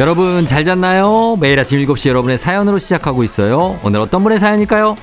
여러분 0.00 0.46
잘 0.46 0.64
잤나요? 0.64 1.36
매일 1.40 1.60
아침 1.60 1.78
7시 1.78 2.08
여러분의 2.08 2.38
사연으로 2.38 2.78
시작하고 2.78 3.22
있어요. 3.22 3.78
오늘 3.82 4.00
어떤 4.00 4.22
분의 4.22 4.40
사연일까요? 4.40 4.96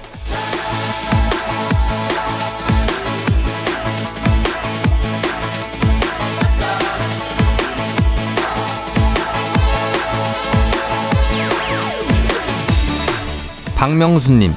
박명수님, 13.75 14.55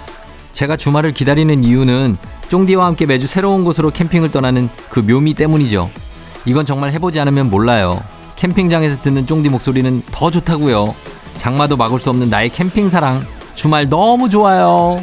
제가 0.53 0.79
주말을 0.79 1.13
기다리는 1.13 1.63
이유는 1.63 2.17
쫑디와 2.49 2.87
함께 2.87 3.05
매주 3.05 3.27
새로운 3.27 3.63
곳으로 3.63 3.91
캠핑을 3.91 4.31
떠나는 4.31 4.71
그 4.89 5.01
묘미 5.01 5.35
때문이죠. 5.35 5.91
이건 6.47 6.65
정말 6.65 6.93
해보지 6.93 7.21
않으면 7.21 7.51
몰라요. 7.51 8.01
캠핑장에서 8.41 9.03
듣는 9.03 9.27
쫑디 9.27 9.51
목소리는 9.51 10.03
더 10.11 10.31
좋다고요. 10.31 10.95
장마도 11.37 11.77
막을 11.77 12.01
수 12.01 12.09
없는 12.09 12.31
나의 12.31 12.49
캠핑 12.49 12.89
사랑. 12.89 13.23
주말 13.55 13.87
너무 13.91 14.31
좋아요. 14.31 14.99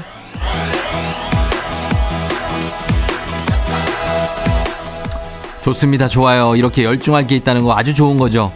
좋습니다. 5.62 6.07
좋아요. 6.07 6.55
이렇게 6.55 6.84
열중할 6.84 7.27
게 7.27 7.35
있다는 7.35 7.63
거 7.63 7.77
아주 7.77 7.94
좋은 7.94 8.18
거죠. 8.18 8.52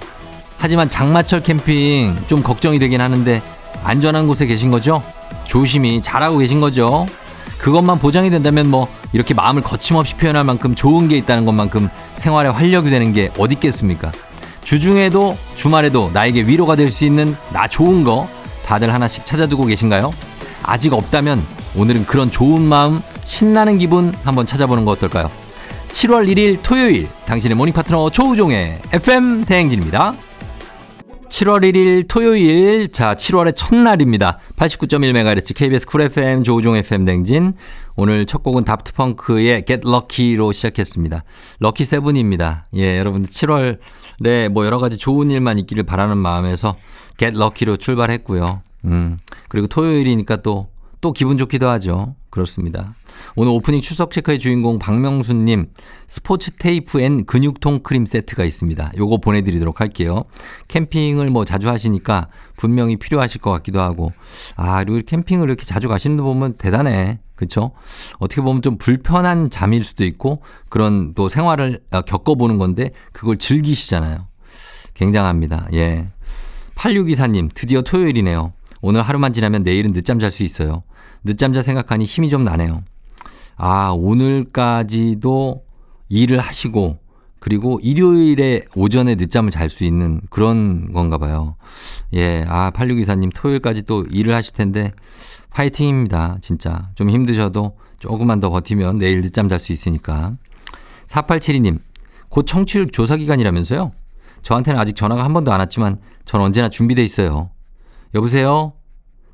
하지만 0.57 0.89
장마철 0.89 1.41
캠핑 1.41 2.15
좀 2.25 2.41
걱정이 2.41 2.79
되긴 2.79 3.01
하는데 3.01 3.41
안전한 3.83 4.25
곳에 4.25 4.47
계신 4.47 4.71
거죠? 4.71 5.03
조심히 5.45 6.01
잘하고 6.01 6.39
계신 6.39 6.59
거죠? 6.59 7.05
그것만 7.59 7.99
보장이 7.99 8.31
된다면 8.31 8.71
뭐 8.71 8.87
이렇게 9.13 9.35
마음을 9.35 9.61
거침없이 9.61 10.15
표현할 10.15 10.43
만큼 10.43 10.73
좋은 10.73 11.07
게 11.07 11.17
있다는 11.17 11.45
것만큼 11.45 11.87
생활에 12.15 12.49
활력이 12.49 12.89
되는 12.89 13.13
게 13.13 13.29
어디 13.37 13.53
있겠습니까? 13.53 14.11
주중에도 14.63 15.37
주말에도 15.55 16.11
나에게 16.13 16.43
위로가 16.43 16.75
될 16.75 16.89
수 16.89 17.05
있는 17.05 17.35
나 17.53 17.67
좋은 17.67 18.03
거 18.03 18.27
다들 18.65 18.93
하나씩 18.93 19.25
찾아두고 19.25 19.65
계신가요? 19.65 20.13
아직 20.63 20.93
없다면 20.93 21.43
오늘은 21.75 22.05
그런 22.05 22.29
좋은 22.29 22.61
마음, 22.61 23.01
신나는 23.25 23.77
기분 23.77 24.13
한번 24.23 24.45
찾아보는 24.45 24.85
거 24.85 24.91
어떨까요? 24.91 25.31
7월 25.89 26.27
1일 26.29 26.59
토요일 26.63 27.07
당신의 27.25 27.55
모닝 27.55 27.73
파트너 27.73 28.09
조우종의 28.09 28.79
FM 28.93 29.45
대행진입니다. 29.45 30.13
7월 31.29 31.61
1일 31.63 32.07
토요일 32.09 32.91
자 32.91 33.15
7월의 33.15 33.55
첫날입니다. 33.55 34.37
89.1MHz 34.57 35.55
KBS 35.55 35.85
쿨 35.87 36.01
FM 36.01 36.43
조우종 36.43 36.75
FM 36.75 37.05
대행진 37.05 37.53
오늘 37.95 38.25
첫 38.25 38.43
곡은 38.43 38.65
다프트펑크의 38.65 39.63
Get 39.65 39.87
Lucky로 39.87 40.51
시작했습니다. 40.51 41.23
럭키 41.59 41.85
세븐입니다. 41.85 42.65
예, 42.75 42.97
여러분 42.99 43.25
7월에 43.25 43.77
뭐 44.25 44.65
여러 44.65 44.79
가지 44.79 44.97
좋은 44.97 45.31
일만 45.31 45.59
있기를 45.59 45.83
바라는 45.83 46.17
마음에서 46.17 46.75
Get 47.17 47.35
Lucky로 47.37 47.77
출발했고요. 47.77 48.61
음. 48.85 49.19
그리고 49.49 49.67
토요일이니까 49.67 50.37
또 50.37 50.71
또 51.01 51.11
기분 51.11 51.37
좋기도 51.37 51.67
하죠. 51.67 52.15
그렇습니다. 52.31 52.95
오늘 53.35 53.51
오프닝 53.51 53.81
출석 53.81 54.11
체크의 54.11 54.39
주인공 54.39 54.79
박명수님 54.79 55.67
스포츠 56.07 56.51
테이프 56.51 57.01
and 57.01 57.25
근육통 57.25 57.81
크림 57.83 58.05
세트가 58.05 58.45
있습니다. 58.45 58.93
요거 58.97 59.17
보내드리도록 59.17 59.81
할게요. 59.81 60.23
캠핑을 60.69 61.29
뭐 61.29 61.45
자주 61.45 61.69
하시니까 61.69 62.29
분명히 62.57 62.95
필요하실 62.95 63.41
것 63.41 63.51
같기도 63.51 63.81
하고 63.81 64.11
아 64.55 64.83
그리고 64.83 65.05
캠핑을 65.05 65.47
이렇게 65.47 65.65
자주 65.65 65.87
가시는 65.87 66.17
분 66.17 66.25
보면 66.25 66.53
대단해. 66.53 67.19
그렇죠? 67.35 67.71
어떻게 68.19 68.41
보면 68.41 68.61
좀 68.61 68.77
불편한 68.77 69.49
잠일 69.49 69.83
수도 69.83 70.05
있고 70.05 70.41
그런 70.69 71.13
또 71.15 71.27
생활을 71.27 71.81
어, 71.91 72.01
겪어보는 72.01 72.57
건데 72.57 72.91
그걸 73.11 73.37
즐기시잖아요. 73.37 74.27
굉장합니다. 74.93 75.67
예. 75.73 76.07
8624님 76.75 77.49
드디어 77.53 77.81
토요일이네요. 77.81 78.53
오늘 78.81 79.01
하루만 79.01 79.33
지나면 79.33 79.63
내일은 79.63 79.91
늦잠 79.91 80.19
잘 80.19 80.31
수 80.31 80.43
있어요. 80.43 80.83
늦잠 81.23 81.53
자 81.53 81.61
생각하니 81.61 82.05
힘이 82.05 82.29
좀 82.29 82.43
나네요. 82.43 82.83
아, 83.57 83.91
오늘까지도 83.95 85.63
일을 86.09 86.39
하시고 86.39 86.99
그리고 87.39 87.79
일요일에 87.81 88.61
오전에 88.75 89.15
늦잠을 89.15 89.51
잘 89.51 89.69
수 89.69 89.83
있는 89.83 90.21
그런 90.29 90.93
건가 90.93 91.17
봐요. 91.17 91.55
예, 92.13 92.45
아, 92.47 92.71
8624님 92.71 93.31
토요일까지 93.33 93.83
또 93.83 94.03
일을 94.11 94.35
하실 94.35 94.53
텐데 94.53 94.91
화이팅입니다. 95.49 96.37
진짜. 96.41 96.89
좀 96.95 97.09
힘드셔도 97.09 97.77
조금만 97.99 98.39
더 98.39 98.49
버티면 98.49 98.97
내일 98.99 99.21
늦잠 99.21 99.49
잘 99.49 99.59
수 99.59 99.71
있으니까. 99.71 100.33
4872님, 101.07 101.79
곧 102.29 102.43
청취율 102.45 102.91
조사 102.91 103.17
기간이라면서요? 103.17 103.91
저한테는 104.43 104.79
아직 104.79 104.95
전화가 104.95 105.23
한 105.23 105.33
번도 105.33 105.51
안 105.51 105.59
왔지만 105.59 105.99
전 106.25 106.41
언제나 106.41 106.69
준비돼 106.69 107.03
있어요. 107.03 107.51
여보세요? 108.15 108.73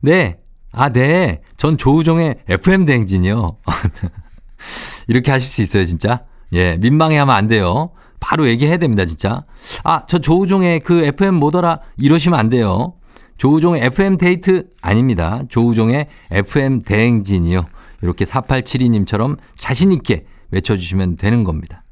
네. 0.01 0.39
아, 0.77 0.89
네. 0.89 1.41
전 1.57 1.75
조우종의 1.75 2.35
FM 2.47 2.85
대행진이요. 2.85 3.57
이렇게 5.07 5.31
하실 5.31 5.49
수 5.49 5.63
있어요, 5.63 5.85
진짜. 5.85 6.21
예, 6.53 6.77
민망해 6.77 7.17
하면 7.17 7.35
안 7.35 7.47
돼요. 7.47 7.89
바로 8.19 8.47
얘기해야 8.47 8.77
됩니다, 8.77 9.05
진짜. 9.05 9.43
아, 9.83 10.05
저 10.07 10.19
조우종의 10.19 10.81
그 10.81 11.03
FM 11.03 11.33
뭐더라? 11.35 11.79
이러시면 11.97 12.39
안 12.39 12.49
돼요. 12.49 12.93
조우종의 13.38 13.85
FM 13.85 14.17
데이트 14.17 14.67
아닙니다. 14.81 15.41
조우종의 15.49 16.05
FM 16.31 16.83
대행진이요. 16.83 17.63
이렇게 18.03 18.25
4872님처럼 18.25 19.38
자신있게 19.57 20.25
외쳐주시면 20.51 21.17
되는 21.17 21.44
겁니다. 21.44 21.83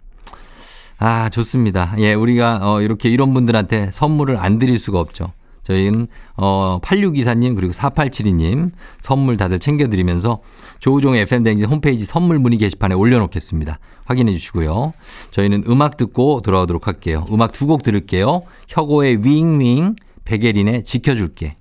아, 0.99 1.29
좋습니다. 1.29 1.95
예, 1.97 2.13
우리가 2.13 2.59
어, 2.61 2.81
이렇게 2.81 3.09
이런 3.09 3.33
분들한테 3.33 3.89
선물을 3.91 4.37
안 4.37 4.59
드릴 4.59 4.77
수가 4.77 4.99
없죠. 4.99 5.33
저희는 5.65 6.07
어 6.37 6.79
8624님 6.81 7.55
그리고 7.55 7.73
4872님 7.73 8.71
선물 9.01 9.37
다들 9.37 9.59
챙겨드리면서 9.59 10.39
조우종의 10.79 11.21
FM대행진 11.21 11.67
홈페이지 11.67 12.05
선물 12.05 12.39
문의 12.39 12.59
게시판에 12.59 12.95
올려놓겠습니다. 12.95 13.79
확인해 14.05 14.31
주시고요. 14.33 14.93
저희는 15.31 15.63
음악 15.67 15.97
듣고 15.97 16.41
돌아오도록 16.41 16.87
할게요. 16.87 17.25
음악 17.31 17.51
두 17.53 17.65
곡 17.65 17.81
들을게요. 17.81 18.43
혁오의 18.67 19.25
윙윙, 19.25 19.95
백예린의 20.25 20.83
지켜줄게. 20.83 21.55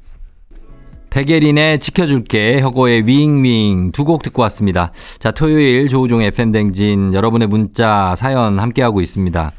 백예린의 1.10 1.78
지켜줄게, 1.78 2.60
혁오의 2.60 3.06
윙윙 3.06 3.92
두 3.92 4.04
곡 4.04 4.22
듣고 4.22 4.42
왔습니다. 4.42 4.90
자, 5.20 5.30
토요일 5.30 5.88
조우종의 5.88 6.26
FM댕진 6.28 7.14
여러분의 7.14 7.48
문자 7.48 8.14
사연 8.18 8.58
함께하고 8.58 9.00
있습니다. 9.00 9.52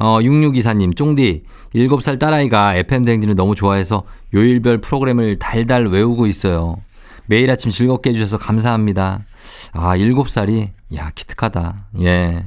어, 0.00 0.18
6624님, 0.20 0.96
쫑디, 0.96 1.42
7살 1.74 2.18
딸아이가 2.18 2.74
FM대행진을 2.74 3.36
너무 3.36 3.54
좋아해서 3.54 4.02
요일별 4.34 4.78
프로그램을 4.78 5.38
달달 5.38 5.88
외우고 5.88 6.26
있어요. 6.26 6.76
매일 7.26 7.50
아침 7.50 7.70
즐겁게 7.70 8.10
해주셔서 8.10 8.38
감사합니다. 8.38 9.20
아, 9.72 9.96
7살이, 9.96 10.70
야, 10.96 11.10
기특하다. 11.14 11.88
예. 12.00 12.46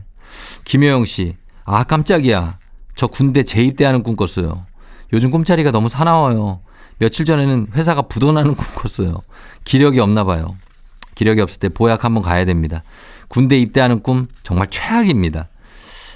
김효영 0.66 1.06
씨, 1.06 1.36
아, 1.64 1.84
깜짝이야. 1.84 2.58
저 2.96 3.06
군대 3.06 3.44
재입대하는 3.44 4.02
꿈 4.02 4.16
꿨어요. 4.16 4.66
요즘 5.14 5.30
꿈자리가 5.30 5.70
너무 5.70 5.90
사나워요. 5.90 6.60
며칠 6.98 7.24
전에는 7.24 7.68
회사가 7.76 8.04
부도나는 8.04 8.56
꿈 8.58 8.66
꿨어요. 8.76 9.16
기력이 9.64 10.00
없나 10.00 10.24
봐요. 10.24 10.58
기력이 11.14 11.40
없을 11.42 11.60
때 11.60 11.70
보약 11.70 12.04
한번 12.04 12.24
가야 12.24 12.46
됩니다. 12.46 12.82
군대 13.28 13.60
입대하는 13.60 14.02
꿈 14.02 14.26
정말 14.42 14.68
최악입니다. 14.72 15.50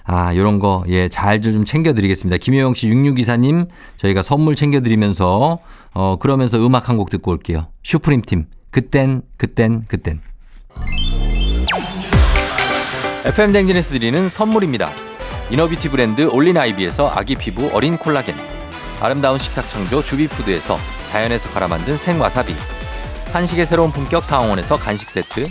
아, 0.10 0.34
요런 0.36 0.60
거, 0.60 0.84
예, 0.88 1.10
잘 1.10 1.42
좀 1.42 1.66
챙겨드리겠습니다. 1.66 2.38
김효영 2.38 2.74
씨 2.74 2.88
6624님, 2.90 3.68
저희가 3.98 4.24
선물 4.24 4.56
챙겨드리면서, 4.56 5.60
어, 5.94 6.16
그러면서 6.18 6.58
음악 6.66 6.88
한 6.90 6.98
곡 6.98 7.10
듣고 7.10 7.32
올게요. 7.32 7.68
슈프림 7.84 8.22
팀, 8.22 8.46
그땐, 8.72 9.22
그땐, 9.38 9.84
그땐. 9.88 10.22
FM 13.26 13.52
대행진에서 13.52 13.92
드리는 13.94 14.30
선물입니다. 14.30 14.90
inner 15.52 15.69
beauty 15.69 15.90
브랜드 15.90 16.30
올린 16.32 16.58
아이비에서 16.58 17.10
아기 17.14 17.36
피부 17.36 17.70
어린 17.74 17.98
콜라겐. 17.98 18.34
아름다운 19.02 19.38
식탁 19.38 19.68
창조 19.70 20.02
주비푸드에서 20.02 20.78
자연에서 21.10 21.50
갈아 21.52 21.68
만든 21.68 21.98
생와사비. 21.98 22.54
한식의 23.34 23.66
새로운 23.66 23.92
품격 23.92 24.24
상황원에서 24.24 24.78
간식 24.78 25.10
세트. 25.10 25.48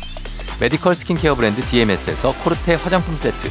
메디컬 0.61 0.94
스킨케어 0.94 1.35
브랜드 1.35 1.61
DMS에서 1.62 2.32
코르테 2.43 2.75
화장품 2.75 3.17
세트. 3.19 3.50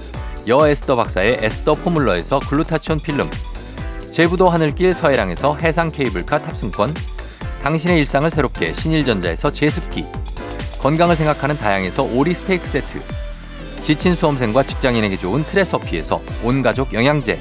여에스더 0.47 0.95
박사의 0.95 1.39
에스더 1.41 1.75
포뮬러에서 1.75 2.39
글루타치온 2.39 2.99
필름 2.99 3.29
제부도 4.11 4.49
하늘길 4.49 4.93
서해랑에서 4.93 5.55
해상 5.55 5.89
케이블카 5.89 6.39
탑승권, 6.39 6.93
당신의 7.61 7.99
일상을 7.99 8.29
새롭게 8.29 8.73
신일전자에서 8.73 9.51
제습기, 9.51 10.05
건강을 10.81 11.15
생각하는 11.15 11.57
다양에서 11.57 12.03
오리 12.03 12.33
스테이크 12.33 12.67
세트, 12.67 13.01
지친 13.81 14.13
수험생과 14.13 14.63
직장인에게 14.63 15.17
좋은 15.17 15.43
트레서피에서 15.43 16.21
온가족 16.43 16.93
영양제, 16.93 17.39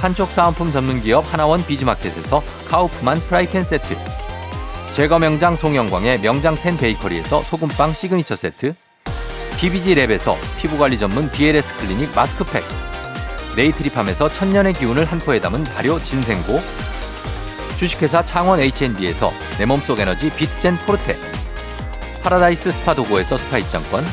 판촉 0.00 0.30
사은품 0.30 0.72
전문 0.72 1.02
기업 1.02 1.30
하나원 1.30 1.64
비즈마켓에서 1.66 2.42
카우프만 2.68 3.18
프라이팬 3.20 3.64
세트, 3.64 3.96
제과 4.94 5.18
명장 5.18 5.56
송영광의 5.56 6.20
명장텐 6.20 6.78
베이커리에서 6.78 7.42
소금빵 7.42 7.92
시그니처 7.92 8.34
세트, 8.34 8.74
BBG 9.58 9.94
랩에서 9.94 10.36
피부관리 10.58 10.98
전문 10.98 11.30
BLS 11.30 11.74
클리닉 11.78 12.14
마스크팩, 12.14 12.62
네이트리팜에서 13.56 14.28
천년의 14.28 14.74
기운을 14.74 15.06
한 15.06 15.18
포에 15.18 15.40
담은 15.40 15.64
발효 15.64 15.98
진생고, 15.98 16.60
주식회사 17.78 18.22
창원 18.22 18.60
H&B에서 18.60 19.32
내 19.56 19.64
몸속 19.64 19.98
에너지 19.98 20.28
비트젠 20.28 20.76
포르테, 20.84 21.16
파라다이스 22.22 22.70
스파 22.70 22.94
도고에서 22.94 23.38
스파 23.38 23.56
입장권, 23.56 24.04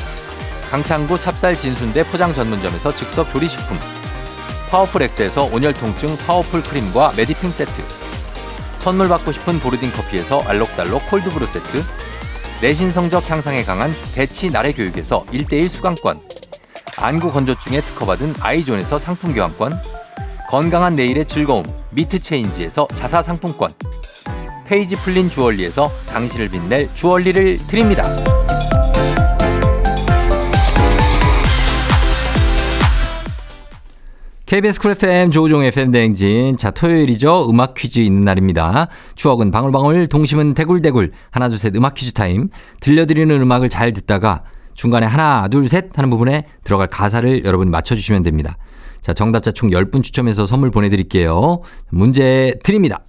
강창구 0.70 1.20
찹쌀 1.20 1.58
진순대 1.58 2.04
포장 2.04 2.32
전문점에서 2.32 2.96
즉석 2.96 3.30
조리식품, 3.30 3.78
파워풀 4.70 5.02
엑스에서 5.02 5.44
온열 5.44 5.74
통증 5.74 6.16
파워풀 6.26 6.62
크림과 6.62 7.12
메디핑 7.18 7.52
세트, 7.52 7.84
선물 8.78 9.10
받고 9.10 9.30
싶은 9.30 9.60
보르딘 9.60 9.92
커피에서 9.92 10.42
알록달록 10.46 11.06
콜드브루 11.06 11.46
세트, 11.46 11.84
내신 12.64 12.90
성적 12.90 13.28
향상에 13.30 13.62
강한 13.62 13.90
대치 14.14 14.50
나래 14.50 14.72
교육에서 14.72 15.26
1대1 15.26 15.68
수강권, 15.68 16.18
안구 16.96 17.30
건조증에 17.30 17.82
특허받은 17.82 18.36
아이존에서 18.40 18.98
상품 18.98 19.34
교환권, 19.34 19.82
건강한 20.48 20.94
내일의 20.94 21.26
즐거움 21.26 21.62
미트 21.90 22.18
체인지에서 22.18 22.88
자사 22.94 23.20
상품권, 23.20 23.70
페이지 24.64 24.96
플린 24.96 25.28
주얼리에서 25.28 25.92
당신을 26.08 26.48
빛낼 26.48 26.88
주얼리를 26.94 27.66
드립니다. 27.66 28.02
KBS 34.54 34.78
쿨 34.78 34.92
FM 34.92 35.32
조우종 35.32 35.64
FM 35.64 35.90
대행진. 35.90 36.56
자, 36.56 36.70
토요일이죠. 36.70 37.50
음악 37.50 37.74
퀴즈 37.74 37.98
있는 37.98 38.20
날입니다. 38.20 38.86
추억은 39.16 39.50
방울방울, 39.50 40.06
동심은 40.06 40.54
대굴대굴. 40.54 41.10
하나, 41.32 41.48
둘, 41.48 41.58
셋 41.58 41.74
음악 41.74 41.94
퀴즈 41.94 42.12
타임. 42.12 42.50
들려드리는 42.78 43.42
음악을 43.42 43.68
잘 43.68 43.92
듣다가 43.92 44.44
중간에 44.74 45.06
하나, 45.06 45.48
둘, 45.48 45.66
셋 45.66 45.86
하는 45.98 46.08
부분에 46.08 46.44
들어갈 46.62 46.86
가사를 46.86 47.44
여러분 47.44 47.68
맞춰주시면 47.72 48.22
됩니다. 48.22 48.56
자, 49.02 49.12
정답자 49.12 49.50
총 49.50 49.70
10분 49.70 50.04
추첨해서 50.04 50.46
선물 50.46 50.70
보내드릴게요. 50.70 51.62
문제 51.90 52.54
드립니다. 52.62 53.00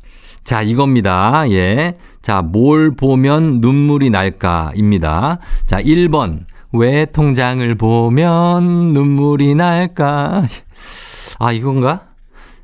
자, 0.44 0.64
이겁니다. 0.64 1.48
예. 1.52 1.94
자, 2.24 2.42
뭘 2.42 2.96
보면 2.96 3.62
눈물이 3.62 4.10
날까?입니다. 4.10 5.38
자, 5.68 5.80
1번. 5.80 6.46
왜 6.74 7.06
통장을 7.06 7.76
보면 7.76 8.94
눈물이 8.94 9.54
날까? 9.54 10.46
아, 11.38 11.52
이건가? 11.52 12.02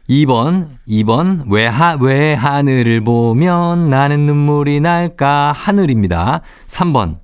2번, 0.10 0.68
2번, 0.88 1.44
왜 1.50 1.66
하, 1.66 1.98
왜 2.00 2.34
하늘을 2.34 3.02
보면 3.02 3.90
나는 3.90 4.22
눈물이 4.22 4.80
날까? 4.80 5.54
하늘입니다. 5.56 6.42
3번, 6.68 7.16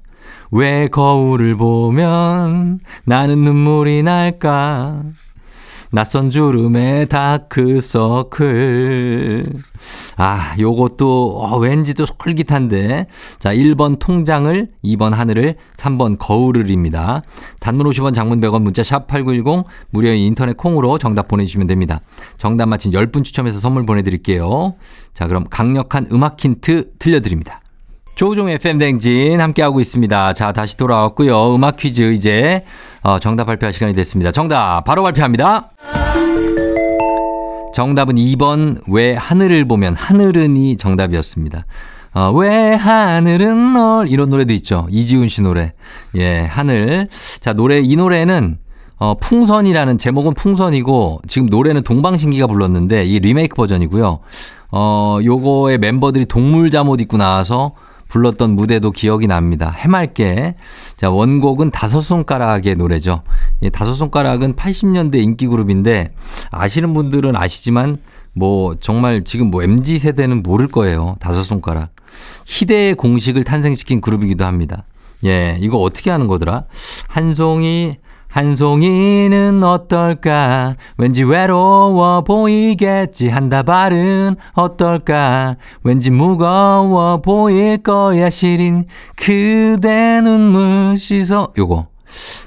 왜 0.51 0.88
거울을 0.88 1.55
보면 1.55 2.79
나는 3.05 3.38
눈물이 3.39 4.03
날까? 4.03 5.03
낯선 5.92 6.30
주름의 6.30 7.07
다크서클. 7.07 7.86
아, 10.18 10.56
요것도, 10.60 11.39
어, 11.39 11.57
왠지 11.57 11.94
또 11.94 12.06
솔깃한데. 12.06 13.06
자, 13.39 13.54
1번 13.54 13.98
통장을, 14.00 14.68
2번 14.84 15.12
하늘을, 15.12 15.56
3번 15.78 16.18
거울을입니다. 16.19 17.22
단문 17.60 17.88
50원 17.88 18.13
장문 18.13 18.42
100원 18.42 18.63
문자 18.63 18.81
샵8910 18.81 19.63
무료인 19.92 20.18
인터넷 20.18 20.57
콩으로 20.57 20.98
정답 20.98 21.28
보내주시면 21.30 21.68
됩니다. 21.68 22.01
정답 22.38 22.66
맞힌 22.68 22.92
10분 22.92 23.24
추첨해서 23.24 23.60
선물 23.60 23.86
보내드릴게요. 23.86 24.74
자, 25.13 25.28
그럼 25.28 25.45
강력한 25.50 26.07
음악 26.12 26.44
힌트 26.44 26.92
들려드립니다. 27.00 27.62
조우종 28.17 28.49
FM 28.49 28.79
댕진 28.79 29.39
함께하고 29.39 29.79
있습니다. 29.79 30.33
자, 30.33 30.51
다시 30.51 30.75
돌아왔고요. 30.75 31.53
음악 31.53 31.75
퀴즈 31.75 32.13
이제 32.13 32.65
어, 33.03 33.19
정답 33.19 33.45
발표할 33.45 33.71
시간이 33.71 33.93
됐습니다. 33.93 34.31
정답 34.31 34.83
바로 34.85 35.03
발표합니다. 35.03 35.69
정답은 37.75 38.15
2번 38.15 38.81
왜 38.91 39.13
하늘을 39.13 39.65
보면 39.65 39.93
하늘은이 39.93 40.77
정답이었습니다. 40.77 41.67
어, 42.15 42.31
왜 42.31 42.73
하늘은 42.73 43.73
널 43.73 44.09
이런 44.09 44.31
노래도 44.31 44.51
있죠. 44.53 44.87
이지훈 44.89 45.27
씨 45.27 45.43
노래. 45.43 45.73
예, 46.15 46.39
하늘. 46.39 47.07
자, 47.39 47.53
노래 47.53 47.79
이 47.81 47.95
노래는 47.95 48.57
어, 48.97 49.13
풍선이라는 49.13 49.99
제목은 49.99 50.33
풍선이고 50.33 51.21
지금 51.27 51.49
노래는 51.49 51.83
동방신기가 51.83 52.47
불렀는데 52.47 53.05
이 53.05 53.19
리메이크 53.19 53.55
버전이고요. 53.55 54.19
어, 54.71 55.19
요거의 55.23 55.77
멤버들이 55.77 56.25
동물 56.25 56.71
잠옷 56.71 56.99
입고 56.99 57.17
나와서 57.17 57.73
불렀던 58.09 58.51
무대도 58.51 58.92
기억이 58.92 59.27
납니다. 59.27 59.69
해맑게. 59.69 60.56
자, 60.98 61.09
원곡은 61.09 61.71
다섯 61.71 62.01
손가락의 62.01 62.75
노래죠. 62.75 63.24
이 63.62 63.69
다섯 63.69 63.94
손가락은 63.94 64.56
80년대 64.56 65.15
인기 65.15 65.48
그룹인데 65.48 66.13
아시는 66.51 66.94
분들은 66.94 67.36
아시지만 67.36 67.98
뭐 68.33 68.75
정말 68.80 69.24
지금 69.24 69.50
뭐 69.50 69.63
MZ 69.63 70.00
세대는 70.00 70.44
모를 70.44 70.68
거예요. 70.68 71.15
다섯 71.19 71.44
손가락. 71.44 71.89
희대의 72.45 72.95
공식을 72.95 73.44
탄생시킨 73.44 74.01
그룹이기도 74.01 74.45
합니다. 74.45 74.84
예, 75.25 75.58
이거 75.60 75.77
어떻게 75.79 76.12
하는 76.12 76.27
거더라? 76.27 76.63
한 77.08 77.34
송이 77.34 77.98
한 78.38 78.56
송이는 78.56 79.63
어떨까? 79.63 80.75
왠지 81.00 81.24
외로워 81.24 82.22
보이겠지. 82.22 83.29
한 83.29 83.50
다발은 83.50 84.36
어떨까? 84.53 85.56
왠지 85.84 86.12
무거워 86.12 87.20
보일 87.20 87.82
거야. 87.82 88.29
시린 88.29 88.86
그대 89.15 90.22
눈물 90.22 90.98
씻어. 90.98 91.51
요거. 91.58 91.88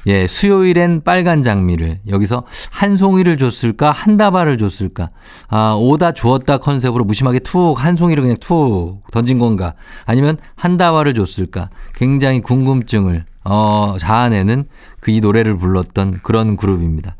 예, 0.06 0.28
수요일엔 0.28 1.02
빨간 1.02 1.42
장미를 1.42 1.98
여기서 2.08 2.44
한 2.70 2.96
송이를 2.96 3.36
줬을까 3.36 3.90
한 3.90 4.16
다발을 4.16 4.58
줬을까 4.58 5.10
아 5.48 5.74
오다 5.78 6.12
주었다 6.12 6.58
컨셉으로 6.58 7.04
무심하게 7.04 7.40
툭 7.40 7.74
한 7.78 7.96
송이를 7.96 8.22
그냥 8.22 8.36
툭 8.40 9.02
던진 9.12 9.38
건가 9.38 9.74
아니면 10.06 10.38
한 10.56 10.78
다발을 10.78 11.14
줬을까 11.14 11.68
굉장히 11.94 12.40
궁금증을 12.40 13.24
어 13.44 13.96
자아내는 13.98 14.64
그 15.00 15.10
이 15.10 15.20
노래를 15.20 15.56
불렀던 15.56 16.20
그런 16.22 16.56
그룹입니다. 16.56 17.16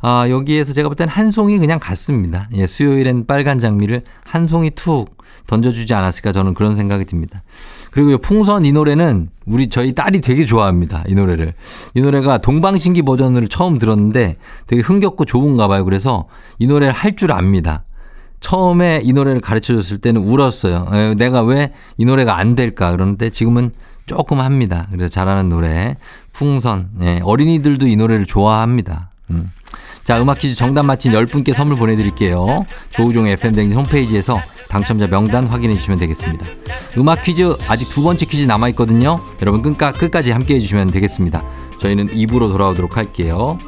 아 0.00 0.26
여기에서 0.28 0.72
제가 0.72 0.88
볼 0.88 0.96
땐 0.96 1.08
한 1.08 1.30
송이 1.30 1.58
그냥 1.58 1.78
갔습니다. 1.78 2.48
예, 2.54 2.66
수요일엔 2.66 3.26
빨간 3.26 3.58
장미를 3.58 4.02
한 4.24 4.48
송이 4.48 4.70
툭 4.72 5.16
던져주지 5.46 5.94
않았을까 5.94 6.32
저는 6.32 6.54
그런 6.54 6.76
생각이 6.76 7.04
듭니다. 7.04 7.42
그리고 7.92 8.18
풍선 8.18 8.64
이 8.64 8.72
노래는 8.72 9.30
우리 9.46 9.68
저희 9.68 9.94
딸이 9.94 10.20
되게 10.20 10.44
좋아합니다. 10.44 11.04
이 11.08 11.14
노래를. 11.14 11.54
이 11.94 12.00
노래가 12.02 12.38
동방신기 12.38 13.02
버전을 13.02 13.48
처음 13.48 13.78
들었는데 13.78 14.36
되게 14.66 14.82
흥겹고 14.82 15.24
좋은가 15.24 15.66
봐요. 15.68 15.84
그래서 15.84 16.26
이 16.58 16.66
노래를 16.66 16.92
할 16.92 17.16
줄 17.16 17.32
압니다. 17.32 17.84
처음에 18.40 19.00
이 19.04 19.12
노래를 19.12 19.40
가르쳐 19.40 19.74
줬을 19.74 19.98
때는 19.98 20.20
울었어요. 20.22 21.14
내가 21.16 21.42
왜 21.42 21.72
이 21.98 22.04
노래가 22.04 22.38
안 22.38 22.54
될까? 22.54 22.90
그런데 22.92 23.30
지금은 23.30 23.72
조금 24.10 24.40
합니다. 24.40 24.88
그래서 24.90 25.06
잘하는 25.06 25.48
노래. 25.48 25.96
풍선. 26.32 26.88
예, 27.00 27.20
어린이들도 27.22 27.86
이 27.86 27.94
노래를 27.94 28.26
좋아합니다. 28.26 29.08
음. 29.30 29.52
자, 30.02 30.20
음악 30.20 30.38
퀴즈 30.38 30.56
정답 30.56 30.82
맞힌 30.82 31.12
10분께 31.12 31.54
선물 31.54 31.78
보내드릴게요. 31.78 32.64
조우종 32.90 33.28
FM댕진 33.28 33.78
홈페이지에서 33.78 34.40
당첨자 34.68 35.06
명단 35.06 35.46
확인해 35.46 35.76
주시면 35.76 36.00
되겠습니다. 36.00 36.44
음악 36.98 37.22
퀴즈 37.22 37.54
아직 37.68 37.88
두 37.88 38.02
번째 38.02 38.26
퀴즈 38.26 38.46
남아있거든요. 38.46 39.16
여러분 39.42 39.62
끝까, 39.62 39.92
끝까지 39.92 40.32
함께 40.32 40.56
해 40.56 40.58
주시면 40.60 40.88
되겠습니다. 40.88 41.44
저희는 41.78 42.08
2부로 42.08 42.50
돌아오도록 42.50 42.96
할게요. 42.96 43.58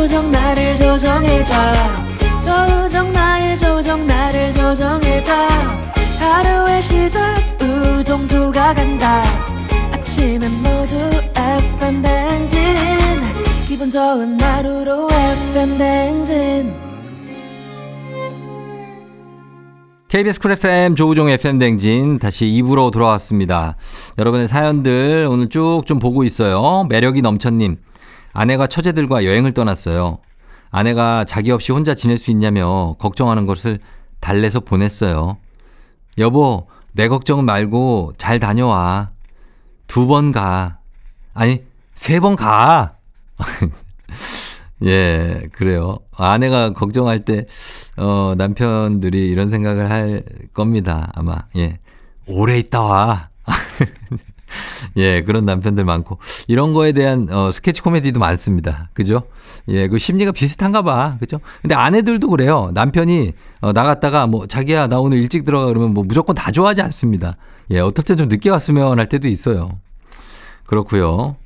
조정 0.00 0.32
나를 0.32 0.76
조정해줘 0.76 1.52
조정 2.40 3.12
나의 3.12 3.54
조정 3.58 4.06
나를 4.06 4.50
조정해줘 4.50 5.30
하루의 6.18 6.80
시절 6.80 7.36
우정조가 7.60 8.72
간다 8.72 9.22
아침엔 9.92 10.52
모두 10.62 10.94
FM 11.36 12.00
댕진 12.00 12.58
기분 13.68 13.90
좋은 13.90 14.40
하루로 14.40 15.06
FM 15.10 15.76
댕진 15.76 16.72
KBS 20.08 20.40
쿨 20.40 20.52
FM 20.52 20.94
조우종 20.96 21.28
FM 21.28 21.58
댕진 21.58 22.18
다시 22.18 22.46
2부로 22.46 22.90
돌아왔습니다. 22.90 23.76
여러분의 24.18 24.48
사연들 24.48 25.28
오늘 25.30 25.48
쭉 25.50 25.82
좀 25.86 25.98
보고 25.98 26.24
있어요. 26.24 26.86
매력이 26.88 27.20
넘쳐님. 27.22 27.76
아내가 28.32 28.66
처제들과 28.66 29.24
여행을 29.24 29.52
떠났어요. 29.52 30.18
아내가 30.70 31.24
자기 31.24 31.50
없이 31.50 31.72
혼자 31.72 31.94
지낼 31.94 32.16
수 32.16 32.30
있냐며 32.30 32.94
걱정하는 32.98 33.46
것을 33.46 33.80
달래서 34.20 34.60
보냈어요. 34.60 35.38
여보, 36.18 36.68
내 36.92 37.08
걱정 37.08 37.44
말고 37.44 38.14
잘 38.18 38.38
다녀와. 38.40 39.10
두 39.86 40.06
번 40.06 40.30
가. 40.32 40.78
아니, 41.34 41.64
세 41.94 42.20
번 42.20 42.36
가. 42.36 42.96
예, 44.84 45.42
그래요. 45.52 45.98
아내가 46.16 46.70
걱정할 46.72 47.24
때, 47.24 47.46
어, 47.96 48.34
남편들이 48.36 49.28
이런 49.28 49.50
생각을 49.50 49.90
할 49.90 50.22
겁니다. 50.54 51.10
아마, 51.14 51.42
예. 51.56 51.78
오래 52.26 52.58
있다 52.58 52.80
와. 52.82 53.28
예, 54.96 55.22
그런 55.22 55.44
남편들 55.44 55.84
많고. 55.84 56.18
이런 56.48 56.72
거에 56.72 56.92
대한, 56.92 57.28
어, 57.30 57.50
스케치 57.52 57.82
코미디도 57.82 58.20
많습니다. 58.20 58.90
그죠? 58.92 59.22
예, 59.68 59.88
그 59.88 59.98
심리가 59.98 60.32
비슷한가 60.32 60.82
봐. 60.82 61.16
그죠? 61.20 61.40
근데 61.62 61.74
아내들도 61.74 62.28
그래요. 62.28 62.70
남편이, 62.74 63.32
어, 63.60 63.72
나갔다가 63.72 64.26
뭐, 64.26 64.46
자기야, 64.46 64.86
나 64.88 64.98
오늘 65.00 65.18
일찍 65.18 65.44
들어가 65.44 65.66
그러면 65.66 65.94
뭐 65.94 66.04
무조건 66.04 66.34
다 66.34 66.50
좋아하지 66.50 66.82
않습니다. 66.82 67.36
예, 67.70 67.80
어떨 67.80 68.04
때 68.04 68.16
좀 68.16 68.28
늦게 68.28 68.50
왔으면 68.50 68.98
할 68.98 69.08
때도 69.08 69.28
있어요. 69.28 69.70
그렇고요 70.66 71.36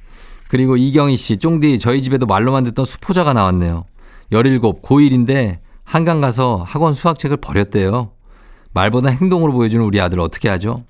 그리고 0.49 0.77
이경희 0.77 1.17
씨, 1.17 1.37
쫑디 1.39 1.79
저희 1.79 2.03
집에도 2.03 2.27
말로만 2.27 2.65
듣던 2.65 2.85
수포자가 2.85 3.33
나왔네요. 3.33 3.85
17, 4.33 4.61
고1인데 4.61 5.59
한강 5.85 6.21
가서 6.21 6.65
학원 6.67 6.95
수학책을 6.95 7.39
버렸대요. 7.39 8.11
말보다 8.73 9.11
행동으로 9.11 9.53
보여주는 9.53 9.85
우리 9.85 10.01
아들 10.01 10.21
어떻게 10.21 10.49
하죠? 10.49 10.85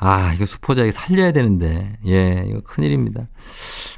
아, 0.00 0.32
이거 0.34 0.46
수포자에게 0.46 0.90
살려야 0.90 1.30
되는데. 1.32 1.92
예, 2.06 2.44
이거 2.48 2.60
큰일입니다. 2.64 3.28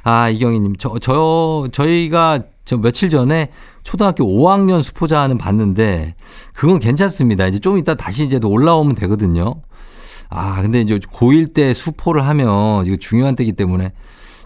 아, 0.03 0.29
이경희 0.29 0.59
님, 0.59 0.75
저, 0.77 0.93
저, 1.01 1.67
저희가 1.71 2.43
저 2.65 2.77
며칠 2.77 3.09
전에 3.09 3.51
초등학교 3.83 4.25
5학년 4.25 4.81
수포자 4.81 5.21
하는 5.21 5.37
봤는데, 5.37 6.15
그건 6.53 6.79
괜찮습니다. 6.79 7.47
이제 7.47 7.59
좀 7.59 7.77
이따 7.77 7.95
다시 7.95 8.25
이제 8.25 8.37
올라오면 8.43 8.95
되거든요. 8.95 9.61
아, 10.29 10.61
근데 10.61 10.81
이제 10.81 10.97
고1 10.97 11.53
때 11.53 11.73
수포를 11.73 12.27
하면 12.27 12.85
이거 12.85 12.97
중요한 12.97 13.35
때이기 13.35 13.53
때문에 13.53 13.93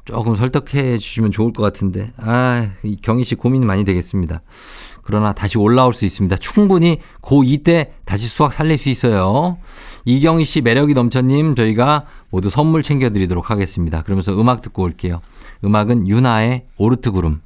조금 0.08 0.36
설득해 0.36 0.98
주시면 0.98 1.32
좋을 1.32 1.54
것 1.54 1.62
같은데, 1.62 2.12
아, 2.18 2.70
이 2.84 2.98
경희 3.02 3.24
씨 3.24 3.36
고민이 3.36 3.66
많이 3.66 3.84
되겠습니다. 3.84 4.42
그러나 5.04 5.32
다시 5.32 5.58
올라올 5.58 5.94
수 5.94 6.06
있습니다. 6.06 6.36
충분히 6.38 7.00
고2 7.22 7.64
때 7.64 7.94
다시 8.04 8.28
수학 8.28 8.52
살릴 8.52 8.78
수 8.78 8.90
있어요. 8.90 9.58
이경희 10.04 10.44
씨 10.44 10.60
매력이 10.60 10.94
넘쳐님 10.94 11.56
저희가 11.56 12.06
모두 12.30 12.50
선물 12.50 12.84
챙겨드리도록 12.84 13.50
하겠습니다. 13.50 14.02
그러면서 14.02 14.38
음악 14.38 14.62
듣고 14.62 14.84
올게요. 14.84 15.22
음악은 15.64 16.08
유나의 16.10 16.66
오르트 16.78 17.12
구름. 17.12 17.40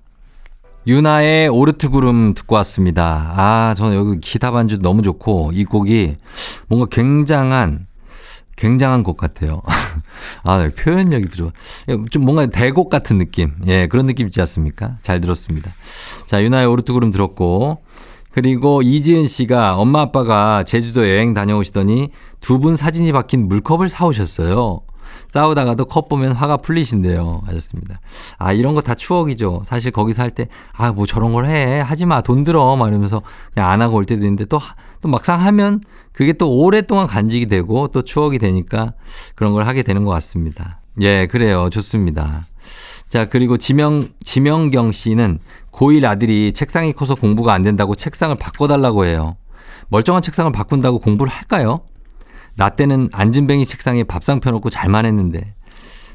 유나의 0.88 1.50
오르트 1.50 1.90
구름 1.90 2.34
듣고 2.34 2.56
왔습니다. 2.56 3.34
아, 3.36 3.76
저는 3.78 3.96
여기 3.96 4.20
기타 4.20 4.50
반주 4.50 4.80
너무 4.80 5.04
좋고 5.04 5.52
이 5.54 5.64
곡이 5.64 6.16
뭔가 6.68 6.88
굉장한 6.90 7.86
굉장한 8.62 9.02
곡 9.02 9.18
같아요. 9.18 9.64
아, 10.44 10.58
네, 10.60 10.70
표현력이 10.70 11.30
좋아. 11.36 11.50
좀 12.12 12.24
뭔가 12.24 12.46
대곡 12.46 12.92
같은 12.92 13.18
느낌. 13.18 13.54
예, 13.66 13.88
그런 13.88 14.06
느낌 14.06 14.28
있지 14.28 14.40
않습니까? 14.42 14.98
잘 15.02 15.20
들었습니다. 15.20 15.72
자, 16.28 16.44
유나의 16.44 16.68
오르트 16.68 16.94
구름 16.94 17.10
들었고. 17.12 17.80
그리고 18.32 18.82
이지은 18.82 19.28
씨가 19.28 19.76
엄마 19.78 20.02
아빠가 20.02 20.64
제주도 20.64 21.10
여행 21.10 21.34
다녀오시더니 21.34 22.10
두 22.40 22.60
분 22.60 22.78
사진이 22.78 23.12
박힌 23.12 23.48
물컵을 23.48 23.90
사오셨어요. 23.90 24.82
싸우다가도 25.34 25.86
컵 25.86 26.10
보면 26.10 26.34
화가 26.34 26.58
풀리신대요. 26.58 27.42
하셨습니다. 27.46 28.00
아, 28.38 28.54
이런 28.54 28.74
거 28.74 28.82
다 28.82 28.96
추억이죠. 28.96 29.64
사실 29.66 29.92
거기서 29.92 30.22
할 30.24 30.32
때, 30.32 30.48
아, 30.74 30.92
뭐 30.92 31.06
저런 31.06 31.32
걸 31.34 31.46
해. 31.46 31.80
하지 31.80 32.06
마. 32.06 32.22
돈 32.22 32.44
들어. 32.44 32.76
막 32.76 32.88
이러면서 32.88 33.22
그냥 33.54 33.70
안 33.70 33.82
하고 33.82 33.98
올 33.98 34.06
때도 34.06 34.22
있는데 34.24 34.46
또, 34.46 34.60
또 35.02 35.08
막상 35.10 35.40
하면 35.42 35.82
그게 36.12 36.34
또 36.34 36.52
오랫동안 36.52 37.08
간직이 37.08 37.46
되고 37.48 37.88
또 37.88 38.02
추억이 38.02 38.40
되니까 38.40 38.94
그런 39.36 39.54
걸 39.54 39.66
하게 39.68 39.84
되는 39.84 40.04
것 40.04 40.12
같습니다. 40.12 40.82
예, 41.00 41.28
그래요. 41.28 41.70
좋습니다. 41.70 42.44
자, 43.10 43.26
그리고 43.26 43.58
지명, 43.58 44.08
지명경 44.24 44.92
씨는 44.92 45.38
고1 45.72 46.04
아들이 46.06 46.52
책상이 46.54 46.94
커서 46.94 47.16
공부가 47.16 47.54
안 47.54 47.64
된다고 47.64 47.96
책상을 47.96 48.36
바꿔달라고 48.36 49.06
해요. 49.06 49.36
멀쩡한 49.90 50.22
책상을 50.22 50.52
바꾼다고 50.52 51.00
공부를 51.00 51.32
할까요? 51.32 51.82
나 52.62 52.70
때는 52.70 53.10
안진뱅이 53.12 53.66
책상에 53.66 54.04
밥상 54.04 54.40
펴놓고 54.40 54.70
잘만 54.70 55.08
했는데. 55.08 55.56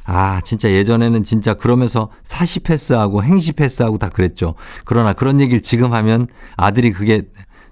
아, 0.05 0.41
진짜 0.43 0.71
예전에는 0.71 1.25
진짜 1.25 1.55
그러면서 1.55 2.09
사시 2.23 2.61
패스하고 2.61 3.25
행시 3.25 3.51
패스하고 3.53 3.99
다 3.99 4.11
그랬죠. 4.11 4.55
그러나 4.85 5.13
그런 5.13 5.41
얘기를 5.41 5.61
지금 5.61 5.93
하면 5.93 6.29
아들이 6.57 6.93
그게 6.93 7.23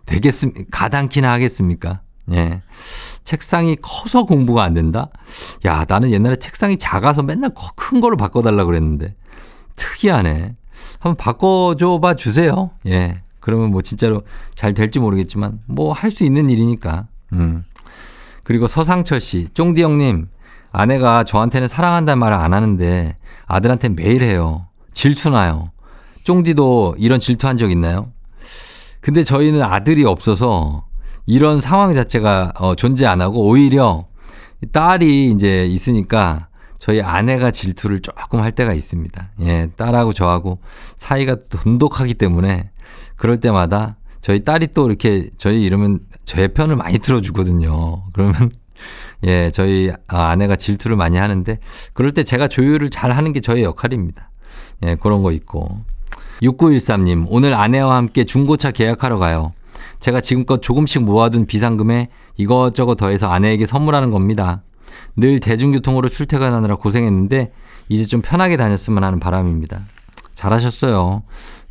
되겠습, 0.07 0.73
가당키나 0.73 1.31
하겠습니까? 1.31 2.01
예. 2.33 2.59
책상이 3.23 3.77
커서 3.81 4.25
공부가 4.25 4.65
안 4.65 4.75
된다? 4.75 5.09
야, 5.67 5.85
나는 5.89 6.11
옛날에 6.11 6.35
책상이 6.35 6.77
작아서 6.77 7.23
맨날 7.23 7.53
큰 7.77 8.01
걸로 8.01 8.17
바꿔달라 8.17 8.65
그랬는데. 8.65 9.15
특이하네. 9.77 10.57
한번 10.99 11.17
바꿔줘 11.17 12.01
봐 12.01 12.15
주세요. 12.15 12.73
예. 12.89 13.23
그러면 13.39 13.71
뭐 13.71 13.83
진짜로 13.83 14.23
잘 14.57 14.75
될지 14.75 14.99
모르겠지만 14.99 15.61
뭐 15.69 15.93
할 15.93 16.11
수 16.11 16.25
있는 16.25 16.51
일이니까. 16.51 17.07
음. 17.35 17.63
그리고 18.45 18.67
서상철 18.67 19.21
씨, 19.21 19.49
쫑디 19.55 19.83
형님, 19.83 20.29
아내가 20.71 21.25
저한테는 21.25 21.69
사랑한다는 21.69 22.19
말을 22.19 22.37
안 22.37 22.53
하는데 22.53 23.17
아들한테 23.47 23.89
매일 23.89 24.23
해요. 24.23 24.67
질투나요. 24.93 25.71
쫑디도 26.25 26.97
이런 26.99 27.21
질투한 27.21 27.59
적 27.59 27.71
있나요? 27.71 28.13
근데 29.01 29.25
저희는 29.25 29.63
아들이 29.63 30.05
없어서 30.05 30.87
이런 31.27 31.61
상황 31.61 31.95
자체가 31.95 32.53
어, 32.57 32.75
존재 32.75 33.07
안 33.07 33.21
하고 33.21 33.47
오히려 33.47 34.07
딸이 34.73 35.31
이제 35.31 35.67
있으니까 35.67 36.49
저희 36.79 37.01
아내가 37.01 37.51
질투를 37.51 38.01
조금 38.01 38.41
할 38.41 38.53
때가 38.53 38.75
있습니다. 38.75 39.31
예, 39.41 39.71
딸하고 39.77 40.13
저하고 40.13 40.59
사이가 40.97 41.37
돈독하기 41.51 42.15
때문에 42.15 42.71
그럴 43.17 43.41
때마다 43.41 43.97
저희 44.25 44.43
딸이 44.43 44.69
또 44.69 44.89
이렇게 44.89 45.29
저희 45.37 45.63
이러면 45.65 46.01
제 46.25 46.49
편을 46.49 46.77
많이 46.77 46.99
들어주거든요. 46.99 48.05
그러면 48.15 48.51
예, 49.25 49.51
저희 49.51 49.93
아내가 50.09 50.57
질투를 50.57 50.97
많이 50.97 51.19
하는데 51.19 51.59
그럴 51.93 52.13
때 52.13 52.25
제가 52.25 52.49
조율을 52.49 52.89
잘 52.89 53.13
하는 53.13 53.35
게 53.35 53.41
저의 53.41 53.65
역할입니다. 53.65 54.31
예, 54.85 54.95
그런 54.95 55.23
거 55.23 55.31
있고. 55.31 55.83
6913님, 56.41 57.27
오늘 57.29 57.53
아내와 57.53 57.97
함께 57.97 58.25
중고차 58.25 58.71
계약하러 58.71 59.19
가요. 59.19 59.53
제가 60.01 60.23
지금껏 60.23 60.63
조금씩 60.63 61.03
모아둔 61.03 61.45
비상금에 61.45 62.09
이것저것 62.39 62.95
더해서 62.95 63.29
아내에게 63.29 63.67
선물하는 63.67 64.11
겁니다. 64.11 64.63
늘 65.17 65.39
대중교통으로 65.39 66.09
출퇴근하느라 66.09 66.77
고생했는데 66.77 67.53
이제 67.91 68.07
좀 68.07 68.23
편하게 68.23 68.57
다녔으면 68.57 69.05
하는 69.05 69.21
바람입니다. 69.21 69.81
잘하셨어요. 70.35 71.23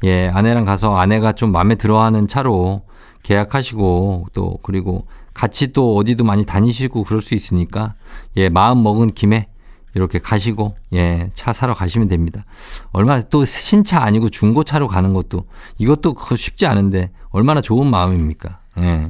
예, 0.03 0.27
아내랑 0.27 0.65
가서 0.65 0.97
아내가 0.97 1.31
좀 1.31 1.51
마음에 1.51 1.75
들어 1.75 2.01
하는 2.01 2.27
차로 2.27 2.83
계약하시고 3.23 4.27
또 4.33 4.59
그리고 4.63 5.05
같이 5.33 5.71
또 5.73 5.95
어디도 5.95 6.23
많이 6.23 6.45
다니시고 6.45 7.05
그럴 7.05 7.21
수 7.21 7.33
있으니까 7.33 7.93
예, 8.35 8.49
마음 8.49 8.83
먹은 8.83 9.13
김에 9.13 9.47
이렇게 9.95 10.19
가시고 10.19 10.75
예, 10.93 11.29
차 11.33 11.53
사러 11.53 11.73
가시면 11.73 12.07
됩니다. 12.07 12.43
얼마나 12.91 13.21
또 13.21 13.45
신차 13.45 14.01
아니고 14.03 14.29
중고차로 14.29 14.87
가는 14.87 15.13
것도 15.13 15.45
이것도 15.77 16.15
쉽지 16.35 16.65
않은데 16.65 17.11
얼마나 17.29 17.61
좋은 17.61 17.87
마음입니까? 17.87 18.57
예. 18.79 19.09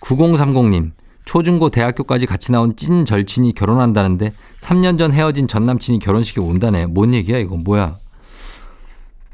9030님 0.00 0.92
초중고 1.24 1.70
대학교까지 1.70 2.26
같이 2.26 2.52
나온 2.52 2.74
찐 2.76 3.04
절친이 3.04 3.52
결혼한다는데 3.52 4.32
3년 4.60 4.98
전 4.98 5.12
헤어진 5.12 5.46
전 5.46 5.64
남친이 5.64 5.98
결혼식에 5.98 6.40
온다네. 6.40 6.86
뭔 6.86 7.14
얘기야 7.14 7.38
이거 7.38 7.56
뭐야? 7.56 7.96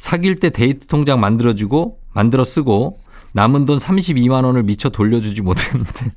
사귈 0.04 0.34
때 0.34 0.50
데이트 0.50 0.86
통장 0.86 1.18
만들어주고 1.18 1.98
만들어 2.12 2.44
쓰고 2.44 2.98
남은 3.32 3.64
돈 3.64 3.78
32만 3.78 4.44
원을 4.44 4.62
미처 4.62 4.90
돌려주지 4.90 5.40
못했는데 5.40 6.10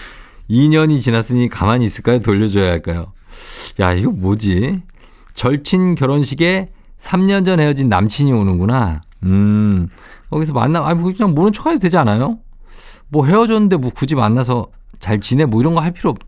2년이 0.48 0.98
지났으니 1.02 1.50
가만히 1.50 1.84
있을까요? 1.84 2.20
돌려줘야 2.20 2.70
할까요? 2.70 3.12
야 3.80 3.92
이거 3.92 4.10
뭐지? 4.12 4.80
절친 5.34 5.94
결혼식에 5.94 6.70
3년 6.98 7.44
전 7.44 7.60
헤어진 7.60 7.90
남친이 7.90 8.32
오는구나. 8.32 9.02
음 9.24 9.88
거기서 10.30 10.54
만나 10.54 10.82
아니 10.86 10.98
뭐 10.98 11.12
그냥 11.14 11.34
모른 11.34 11.52
척해도 11.52 11.80
되지 11.80 11.98
않아요? 11.98 12.38
뭐 13.08 13.26
헤어졌는데 13.26 13.76
뭐 13.76 13.90
굳이 13.94 14.14
만나서 14.14 14.68
잘 15.00 15.20
지내 15.20 15.44
뭐 15.44 15.60
이런 15.60 15.74
거 15.74 15.82
할 15.82 15.92
필요 15.92 16.08
없. 16.08 16.18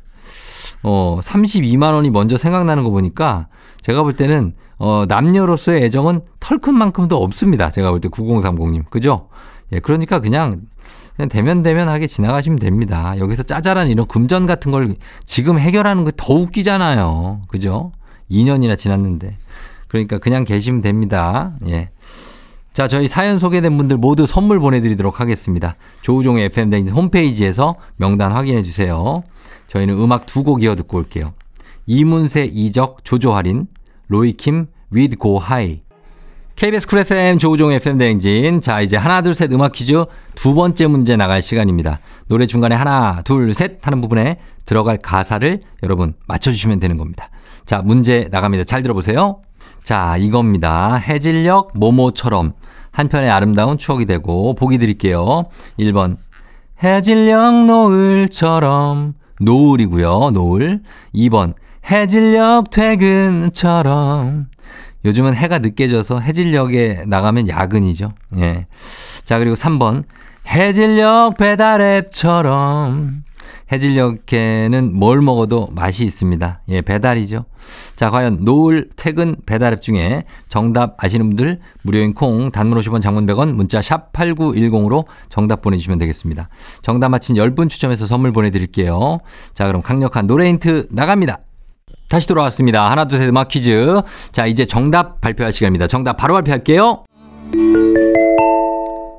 어 0.83 1.18
32만 1.23 1.95
원이 1.95 2.11
먼저 2.11 2.37
생각나는 2.37 2.83
거 2.83 2.90
보니까 2.90 3.49
제가 3.83 4.02
볼 4.02 4.14
때는 4.14 4.54
어, 4.78 5.04
남녀로서의 5.09 5.83
애정은 5.85 6.21
털큰 6.40 6.75
만큼도 6.75 7.16
없습니다. 7.23 7.71
제가 7.71 7.90
볼 7.90 8.00
때 8.00 8.09
9030님. 8.09 8.88
그죠? 8.90 9.28
예, 9.73 9.80
그러니까 9.80 10.21
그냥 10.21 10.62
그냥 11.16 11.28
대면대면하게 11.30 12.06
지나가시면 12.06 12.59
됩니다. 12.59 13.14
여기서 13.18 13.42
짜잘한 13.42 13.88
이런 13.88 14.06
금전 14.06 14.47
같은 14.47 14.71
걸 14.71 14.97
지금 15.25 15.59
해결하는 15.59 16.04
거더 16.04 16.35
웃기잖아요. 16.35 17.42
그죠? 17.49 17.92
2년이나 18.30 18.76
지났는데. 18.76 19.37
그러니까 19.88 20.18
그냥 20.18 20.45
계시면 20.45 20.83
됩니다. 20.83 21.54
예. 21.68 21.88
자, 22.75 22.87
저희 22.87 23.09
사연 23.09 23.38
소개된 23.38 23.78
분들 23.78 23.97
모두 23.97 24.26
선물 24.26 24.61
보내드리도록 24.61 25.18
하겠습니다. 25.21 25.76
조우종의 26.02 26.45
FM댕진 26.47 26.95
홈페이지에서 26.95 27.76
명단 27.97 28.33
확인해 28.33 28.62
주세요. 28.62 29.23
저희는 29.66 29.99
음악 29.99 30.26
두 30.26 30.42
곡 30.42 30.62
이어 30.62 30.75
듣고 30.76 30.99
올게요. 30.99 31.35
이문세, 31.87 32.46
이적, 32.52 33.04
조조할인, 33.04 33.66
로이킴, 34.08 34.66
We 34.90 35.16
Go 35.16 35.38
High. 35.38 35.82
KBS 36.56 36.87
쿨 36.88 37.00
FM 37.00 37.38
조우종 37.38 37.70
FM 37.73 37.99
대행진. 37.99 38.61
자, 38.61 38.80
이제 38.80 38.96
하나, 38.96 39.20
둘, 39.20 39.35
셋 39.35 39.52
음악 39.52 39.73
퀴즈 39.73 40.04
두 40.35 40.54
번째 40.54 40.87
문제 40.87 41.14
나갈 41.16 41.42
시간입니다. 41.42 41.99
노래 42.28 42.46
중간에 42.46 42.75
하나, 42.75 43.20
둘, 43.25 43.52
셋 43.52 43.78
하는 43.87 44.00
부분에 44.00 44.38
들어갈 44.64 44.96
가사를 44.96 45.61
여러분 45.82 46.14
맞춰주시면 46.26 46.80
되는 46.80 46.96
겁니다. 46.96 47.28
자, 47.66 47.82
문제 47.85 48.28
나갑니다. 48.30 48.64
잘 48.64 48.82
들어보세요. 48.82 49.42
자, 49.85 50.16
이겁니다. 50.16 50.94
해질녘 50.96 51.68
모모처럼 51.75 52.54
한편의 52.90 53.30
아름다운 53.30 53.76
추억이 53.76 54.06
되고 54.06 54.54
보기 54.54 54.78
드릴게요. 54.78 55.44
1번. 55.78 56.16
해질녘 56.82 57.66
노을처럼 57.66 59.14
노을이고요. 59.40 60.31
노을. 60.31 60.81
2번. 61.14 61.55
해질녘 61.88 62.71
퇴근처럼 62.71 64.47
요즘은 65.05 65.35
해가 65.35 65.59
늦게 65.61 65.87
져서 65.88 66.19
해질녘에 66.19 67.05
나가면 67.07 67.49
야근이죠. 67.49 68.11
예. 68.38 68.66
자, 69.25 69.38
그리고 69.38 69.55
3번. 69.55 70.02
해질녘 70.49 71.37
배달앱처럼. 71.38 73.23
해질녘에는 73.72 74.94
뭘 74.94 75.20
먹어도 75.20 75.68
맛이 75.72 76.04
있습니다. 76.04 76.60
예, 76.68 76.80
배달이죠. 76.82 77.44
자, 77.96 78.10
과연 78.10 78.38
노을 78.42 78.90
퇴근 78.96 79.36
배달앱 79.44 79.80
중에 79.80 80.22
정답 80.48 81.02
아시는 81.02 81.26
분들 81.28 81.60
무료인 81.82 82.14
콩 82.14 82.50
단문 82.50 82.78
50원 82.78 83.02
장문 83.02 83.26
100원 83.26 83.52
문자 83.52 83.82
샵 83.82 84.12
8910으로 84.12 85.04
정답 85.28 85.62
보내주시면 85.62 85.98
되겠습니다. 85.98 86.48
정답 86.82 87.08
맞힌 87.08 87.36
10분 87.36 87.68
추첨해서 87.68 88.06
선물 88.06 88.32
보내드릴게요. 88.32 89.18
자, 89.54 89.66
그럼 89.66 89.82
강력한 89.82 90.26
노래 90.26 90.48
힌트 90.48 90.88
나갑니다. 90.90 91.40
다시 92.08 92.28
돌아왔습니다. 92.28 92.88
하나, 92.90 93.06
둘, 93.06 93.18
셋 93.18 93.28
음악 93.28 93.48
퀴즈. 93.48 94.00
자, 94.30 94.46
이제 94.46 94.64
정답 94.64 95.20
발표할 95.20 95.52
시간입니다. 95.52 95.88
정답 95.88 96.16
바로 96.16 96.34
발표할게요. 96.34 97.04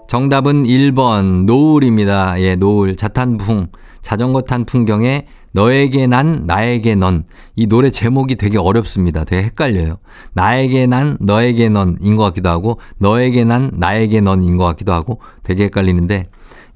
정답은 0.07 0.63
1번 0.63 1.45
노을입니다. 1.45 2.41
예, 2.41 2.55
노을 2.55 2.95
자탄풍 2.95 3.67
자전거 4.01 4.41
탄 4.41 4.65
풍경에 4.65 5.27
너에게 5.51 6.07
난 6.07 6.43
나에게 6.45 6.95
넌 6.95 7.25
이 7.57 7.65
노래 7.65 7.89
제목이 7.89 8.35
되게 8.35 8.59
어렵습니다. 8.59 9.23
되게 9.23 9.47
헷갈려요. 9.47 9.97
나에게 10.33 10.85
난 10.85 11.17
너에게 11.19 11.69
넌인 11.69 12.15
것 12.15 12.23
같기도 12.25 12.49
하고 12.49 12.79
너에게 12.99 13.45
난 13.45 13.71
나에게 13.73 14.21
넌인 14.21 14.57
것 14.57 14.65
같기도 14.65 14.93
하고 14.93 15.19
되게 15.41 15.63
헷갈리는데 15.63 16.29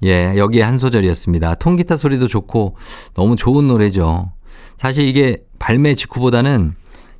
예 0.04 0.34
여기에 0.36 0.64
한 0.64 0.79
소절이었습니다. 0.79 1.55
통기타 1.55 1.98
소리도 1.98 2.27
좋고 2.27 2.77
너무 3.14 3.36
좋은 3.36 3.68
노래죠. 3.68 4.32
사실 4.77 5.08
이게 5.08 5.38
발매 5.60 5.94
직후보다는 5.94 6.72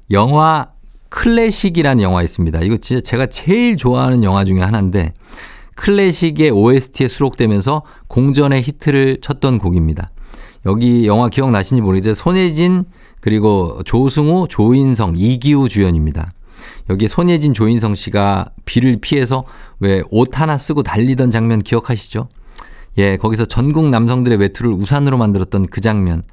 영화 0.10 0.70
클래식이라는 1.10 2.02
영화 2.02 2.24
있습니다. 2.24 2.62
이거 2.62 2.78
진짜 2.78 3.00
제가 3.00 3.28
제일 3.28 3.78
좋아하는 3.78 4.24
영화 4.24 4.44
중에 4.44 4.62
하나인데 4.62 5.14
클래식의 5.76 6.52
OST에 6.52 7.08
수록되면서 7.08 7.84
공전의 8.08 8.62
히트를 8.64 9.20
쳤던 9.22 9.60
곡입니다. 9.60 10.12
여기 10.66 11.08
영화 11.08 11.30
기억나시는지 11.30 11.82
모르겠는데 11.82 12.14
손예진 12.14 12.86
그리고 13.20 13.82
조승우, 13.84 14.48
조인성, 14.48 15.14
이기우 15.18 15.70
주연입니다. 15.70 16.34
여기 16.90 17.08
손예진, 17.08 17.54
조인성 17.54 17.96
씨가 17.96 18.50
비를 18.66 18.98
피해서 19.02 19.44
왜 19.80 20.04
옷 20.12 20.40
하나 20.40 20.58
쓰고 20.58 20.84
달리던 20.84 21.32
장면 21.32 21.60
기억하시죠? 21.60 22.28
예, 22.98 23.18
거기서 23.18 23.46
전국 23.46 23.90
남성들의 23.90 24.38
외투를 24.38 24.72
우산으로 24.72 25.18
만들었던 25.18 25.68
그 25.68 25.82
장면. 25.82 26.24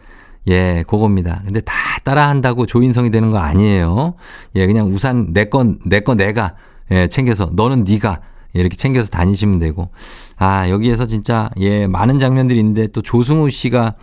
예, 0.49 0.83
그겁니다. 0.87 1.43
근데 1.45 1.61
다 1.61 1.75
따라한다고 2.05 2.67
조인성이 2.67 3.11
되는 3.11 3.31
거 3.31 3.39
아니에요. 3.39 4.15
예, 4.57 4.67
그냥 4.67 4.89
우산 4.89 5.33
내 5.33 5.45
건, 5.45 5.79
내거 5.85 6.15
내가, 6.15 6.55
예, 6.91 7.07
챙겨서, 7.07 7.51
너는 7.53 7.85
네가 7.85 8.21
이렇게 8.61 8.77
챙겨서 8.77 9.11
다니시면 9.11 9.59
되고. 9.59 9.91
아, 10.37 10.69
여기에서 10.69 11.07
진짜, 11.07 11.51
예, 11.59 11.87
많은 11.87 12.19
장면들이 12.19 12.59
있는데 12.59 12.87
또 12.89 13.03
조승우 13.03 13.51
씨가 13.51 13.95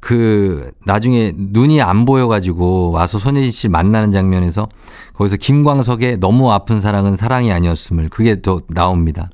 그 0.00 0.70
나중에 0.84 1.32
눈이 1.34 1.80
안 1.80 2.04
보여가지고 2.04 2.90
와서 2.90 3.18
손예진 3.18 3.50
씨 3.50 3.68
만나는 3.68 4.10
장면에서 4.10 4.68
거기서 5.14 5.36
김광석의 5.36 6.18
너무 6.18 6.52
아픈 6.52 6.82
사랑은 6.82 7.16
사랑이 7.16 7.50
아니었음을 7.50 8.10
그게 8.10 8.42
또 8.42 8.60
나옵니다. 8.68 9.30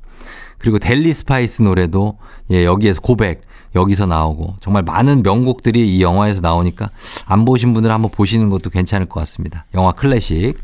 그리고 0.57 0.79
델리 0.79 1.13
스파이스 1.13 1.63
노래도 1.63 2.19
예, 2.51 2.63
여기에서 2.63 3.01
고백 3.01 3.41
여기서 3.75 4.05
나오고 4.05 4.55
정말 4.59 4.83
많은 4.83 5.23
명곡들이 5.23 5.95
이 5.95 6.01
영화에서 6.01 6.41
나오니까 6.41 6.89
안 7.25 7.45
보신 7.45 7.73
분들 7.73 7.91
한번 7.91 8.11
보시는 8.11 8.49
것도 8.49 8.69
괜찮을 8.69 9.07
것 9.07 9.19
같습니다. 9.21 9.65
영화 9.75 9.91
클래식. 9.91 10.57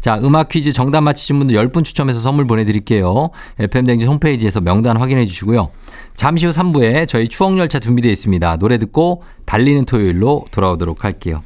자, 0.00 0.18
음악 0.22 0.48
퀴즈 0.48 0.72
정답 0.72 1.02
맞히신 1.02 1.38
분들 1.38 1.56
10분 1.56 1.84
추첨해서 1.84 2.20
선물 2.20 2.46
보내드릴게요. 2.46 3.30
FM댕진 3.58 4.08
홈페이지에서 4.08 4.60
명단 4.60 4.96
확인해 4.96 5.26
주시고요. 5.26 5.68
잠시 6.14 6.46
후 6.46 6.52
3부에 6.52 7.06
저희 7.06 7.28
추억열차 7.28 7.78
준비되어 7.78 8.10
있습니다. 8.10 8.56
노래 8.56 8.78
듣고 8.78 9.22
달리는 9.44 9.84
토요일로 9.84 10.46
돌아오도록 10.50 11.04
할게요. 11.04 11.42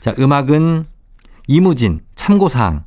자, 0.00 0.14
음악은 0.18 0.86
이무진 1.48 2.00
참고사항. 2.14 2.84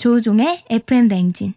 조종의 0.00 0.62
FM 0.70 1.08
대행진 1.08 1.52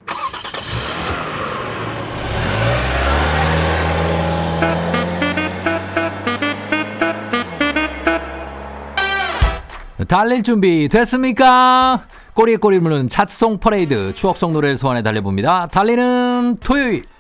달릴 10.10 10.43
준비 10.43 10.89
됐습니까? 10.89 12.06
꼬리에 12.34 12.58
꼬리 12.58 12.79
물는 12.79 13.08
차트송 13.08 13.60
퍼레이드 13.60 14.13
추억송 14.13 14.51
노래를 14.51 14.75
소환해 14.75 15.03
달려봅니다. 15.03 15.67
달리는 15.67 16.58
토요일. 16.60 17.12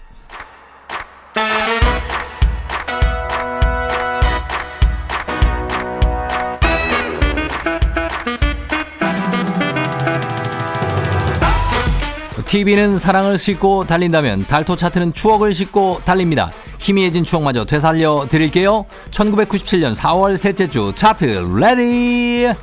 TV는 12.53 12.99
사랑을 12.99 13.39
싣고 13.39 13.85
달린다면 13.85 14.45
달토 14.45 14.75
차트는 14.75 15.13
추억을 15.13 15.55
싣고 15.55 16.01
달립니다. 16.05 16.51
희미해진 16.77 17.23
추억마저 17.23 17.65
되살려 17.65 18.27
드릴게요. 18.29 18.85
1997년 19.09 19.95
4월 19.95 20.37
셋째 20.37 20.69
주 20.69 20.91
차트 20.93 21.25
ready! 21.59 22.53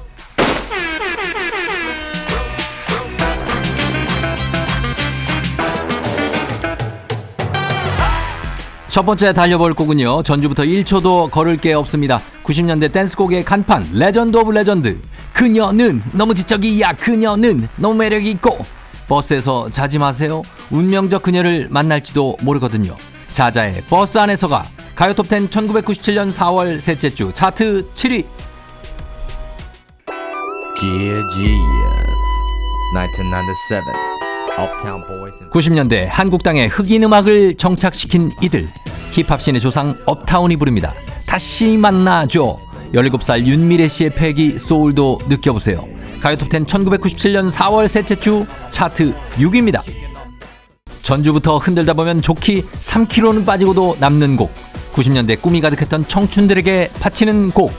첫 8.87 9.05
번째 9.05 9.33
달려볼 9.33 9.75
곡은요. 9.75 10.23
전주부터 10.23 10.63
1초도 10.63 11.33
거를 11.33 11.57
게 11.57 11.73
없습니다. 11.73 12.21
90년대 12.45 12.93
댄스곡의 12.93 13.45
간판 13.45 13.89
legend 13.93 14.37
of 14.37 14.53
legend. 14.53 15.01
그녀는 15.33 16.01
너무 16.13 16.33
지적이야. 16.33 16.93
그녀는 16.93 17.69
너무 17.75 17.97
매력이 17.97 18.31
있고 18.31 18.65
버스에서 19.11 19.69
자지 19.71 19.99
마세요. 19.99 20.43
운명적 20.71 21.25
그녀를 21.25 21.67
만날지도 21.69 22.37
모르거든요. 22.43 22.95
자자의 23.33 23.83
버스 23.91 24.19
안에서가 24.19 24.65
가요톱10 24.95 25.51
1997년 25.51 26.33
4월 26.33 26.79
셋째 26.79 27.13
주 27.13 27.33
차트 27.35 27.91
7위. 27.93 28.25
Dear 30.79 31.23
Genius 31.35 32.21
1997 32.95 33.83
Uptown 34.59 35.03
Boys 35.07 35.43
and 35.43 35.53
90년대 35.53 36.07
한국 36.09 36.45
땅에 36.45 36.67
흑인 36.67 37.03
음악을 37.03 37.57
정착시킨 37.57 38.31
이들 38.41 38.69
힙합씬의 39.13 39.61
조상 39.61 39.97
업타운이 40.07 40.57
부릅니다. 40.57 40.95
다시 41.29 41.77
만나죠. 41.77 42.70
17살 42.93 43.47
윤미래 43.47 43.89
씨의 43.89 44.11
패기 44.11 44.59
소울도 44.59 45.21
느껴보세요. 45.29 45.85
가요톱10 46.23 46.67
1997년 46.67 47.51
4월 47.51 47.89
셋째 47.89 48.15
주 48.17 48.45
차트 48.71 49.15
6위입니다. 49.37 49.81
전주부터 51.03 51.59
흔들다 51.59 51.95
보면 51.95 52.21
좋기 52.21 52.63
3kg는 52.63 53.47
빠지고도 53.47 53.97
남는 54.01 54.37
곡. 54.37 54.53
90년대 54.93 55.41
꿈이 55.41 55.61
가득했던 55.61 56.09
청춘들에게 56.09 56.91
바치는 57.01 57.51
곡. 57.53 57.73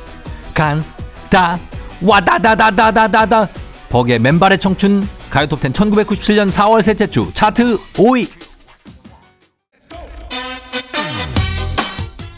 간 0.54 0.84
다 1.32 1.58
와다다다다다다다. 2.02 3.48
버게 3.90 4.20
맨발의 4.20 4.60
청춘 4.60 5.08
가요톱10 5.32 5.72
1997년 5.74 6.52
4월 6.52 6.82
셋째 6.84 7.08
주 7.08 7.32
차트 7.34 7.78
5위. 7.94 8.30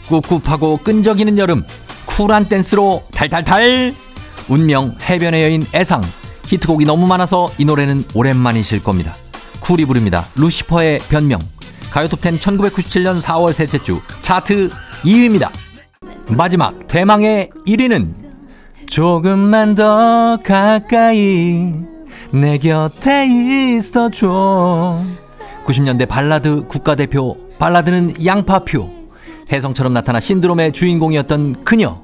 꿉꿉하고 0.08 0.76
끈적이는 0.78 1.38
여름 1.38 1.64
쿨한 2.16 2.44
댄스로 2.44 3.02
달달달 3.12 3.92
운명 4.48 4.94
해변의 5.02 5.42
여인 5.42 5.66
애상. 5.74 6.00
히트곡이 6.44 6.84
너무 6.84 7.08
많아서 7.08 7.50
이 7.58 7.64
노래는 7.64 8.04
오랜만이실 8.14 8.84
겁니다. 8.84 9.12
쿨이 9.60 9.84
부릅니다. 9.84 10.24
루시퍼의 10.36 11.00
변명. 11.08 11.40
가요톱10 11.90 12.38
1997년 12.38 13.20
4월 13.20 13.52
셋째 13.52 13.78
주 13.78 14.00
차트 14.20 14.68
2위입니다. 15.02 15.50
마지막 16.28 16.86
대망의 16.86 17.50
1위는 17.66 18.06
조금만 18.86 19.74
더 19.74 20.38
가까이 20.44 21.72
내 22.30 22.58
곁에 22.58 23.26
있어줘. 23.26 25.02
90년대 25.64 26.06
발라드 26.06 26.68
국가대표 26.68 27.36
발라드는 27.58 28.24
양파표. 28.24 28.88
혜성처럼 29.50 29.92
나타나 29.92 30.20
신드롬의 30.20 30.70
주인공이었던 30.72 31.64
그녀 31.64 32.03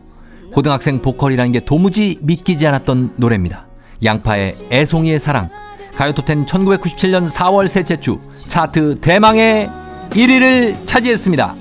고등학생 0.52 1.00
보컬이라는 1.00 1.52
게 1.52 1.60
도무지 1.60 2.18
믿기지 2.22 2.66
않았던 2.66 3.14
노래입니다 3.16 3.66
양파의 4.04 4.54
애송이의 4.70 5.18
사랑 5.18 5.48
가요톱10 5.96 6.46
1997년 6.46 7.30
4월 7.30 7.68
셋째 7.68 7.98
주 7.98 8.20
차트 8.30 9.00
대망의 9.00 9.68
1위를 10.10 10.86
차지했습니다 10.86 11.56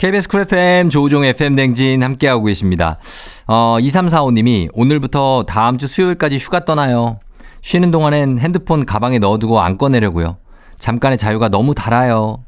KBS 0.00 0.28
쿨 0.28 0.40
FM 0.42 0.88
조우종 0.88 1.26
FM 1.26 1.56
댕진 1.56 2.02
함께하고 2.02 2.44
계십니다. 2.44 2.98
어, 3.46 3.76
2345님이 3.78 4.70
오늘부터 4.72 5.44
다음 5.46 5.76
주 5.76 5.86
수요일까지 5.86 6.38
휴가 6.38 6.64
떠나요. 6.64 7.16
쉬는 7.60 7.90
동안엔 7.90 8.38
핸드폰 8.38 8.86
가방에 8.86 9.18
넣어두고 9.18 9.60
안 9.60 9.76
꺼내려고요. 9.76 10.38
잠깐의 10.78 11.18
자유가 11.18 11.50
너무 11.50 11.74
달아요. 11.74 12.44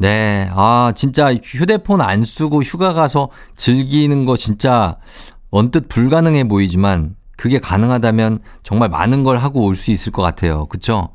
네, 0.00 0.48
아, 0.54 0.94
진짜 0.96 1.34
휴대폰 1.34 2.00
안 2.00 2.24
쓰고 2.24 2.62
휴가 2.62 2.94
가서 2.94 3.28
즐기는 3.54 4.24
거 4.24 4.34
진짜 4.38 4.96
언뜻 5.50 5.88
불가능해 5.88 6.44
보이지만 6.48 7.16
그게 7.36 7.58
가능하다면 7.58 8.38
정말 8.62 8.88
많은 8.88 9.24
걸 9.24 9.36
하고 9.36 9.66
올 9.66 9.76
수 9.76 9.90
있을 9.90 10.10
것 10.10 10.22
같아요. 10.22 10.64
그쵸? 10.66 11.10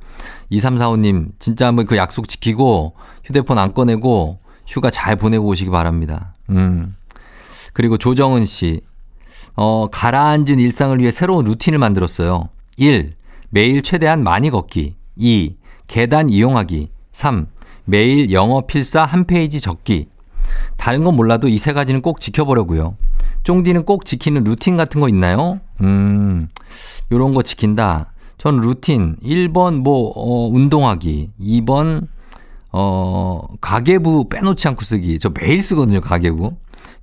2345님, 0.52 1.30
진짜 1.40 1.66
한번 1.66 1.88
그 1.88 1.98
약속 1.98 2.28
지키고 2.28 2.94
휴대폰 3.24 3.58
안 3.58 3.74
꺼내고 3.74 4.38
휴가 4.68 4.92
잘 4.92 5.16
보내고 5.16 5.48
오시기 5.48 5.72
바랍니다. 5.72 6.36
음. 6.52 6.96
그리고 7.74 7.98
조정은 7.98 8.46
씨, 8.46 8.82
어, 9.56 9.88
가라앉은 9.92 10.60
일상을 10.60 11.00
위해 11.00 11.10
새로운 11.12 11.46
루틴을 11.46 11.80
만들었어요. 11.80 12.50
1. 12.78 13.14
매일 13.50 13.82
최대한 13.82 14.24
많이 14.24 14.52
걷기. 14.52 14.96
2. 15.16 15.56
계단 15.88 16.30
이용하기. 16.30 16.90
3. 17.14 17.48
매일 17.86 18.32
영어 18.32 18.62
필사 18.62 19.04
한 19.06 19.26
페이지 19.26 19.60
적기. 19.60 20.08
다른 20.78 21.04
건 21.04 21.16
몰라도 21.16 21.48
이 21.48 21.58
세 21.58 21.74
가지는 21.74 22.02
꼭 22.02 22.20
지켜보려고요. 22.20 22.96
쫑디는 23.44 23.86
꼭 23.86 24.06
지키는 24.06 24.44
루틴 24.44 24.76
같은 24.78 25.00
거 25.02 25.08
있나요? 25.10 25.60
음, 25.82 26.48
요런 27.12 27.34
거 27.34 27.44
지킨다. 27.44 28.12
전 28.38 28.58
루틴 28.58 29.16
1번 29.24 29.78
뭐, 29.78 30.12
어, 30.16 30.48
운동하기. 30.48 31.32
2번, 31.40 32.08
어, 32.72 33.42
가계부 33.62 34.30
빼놓지 34.30 34.68
않고 34.68 34.84
쓰기. 34.84 35.20
저 35.20 35.30
매일 35.30 35.62
쓰거든요, 35.64 36.02
가계부. 36.02 36.54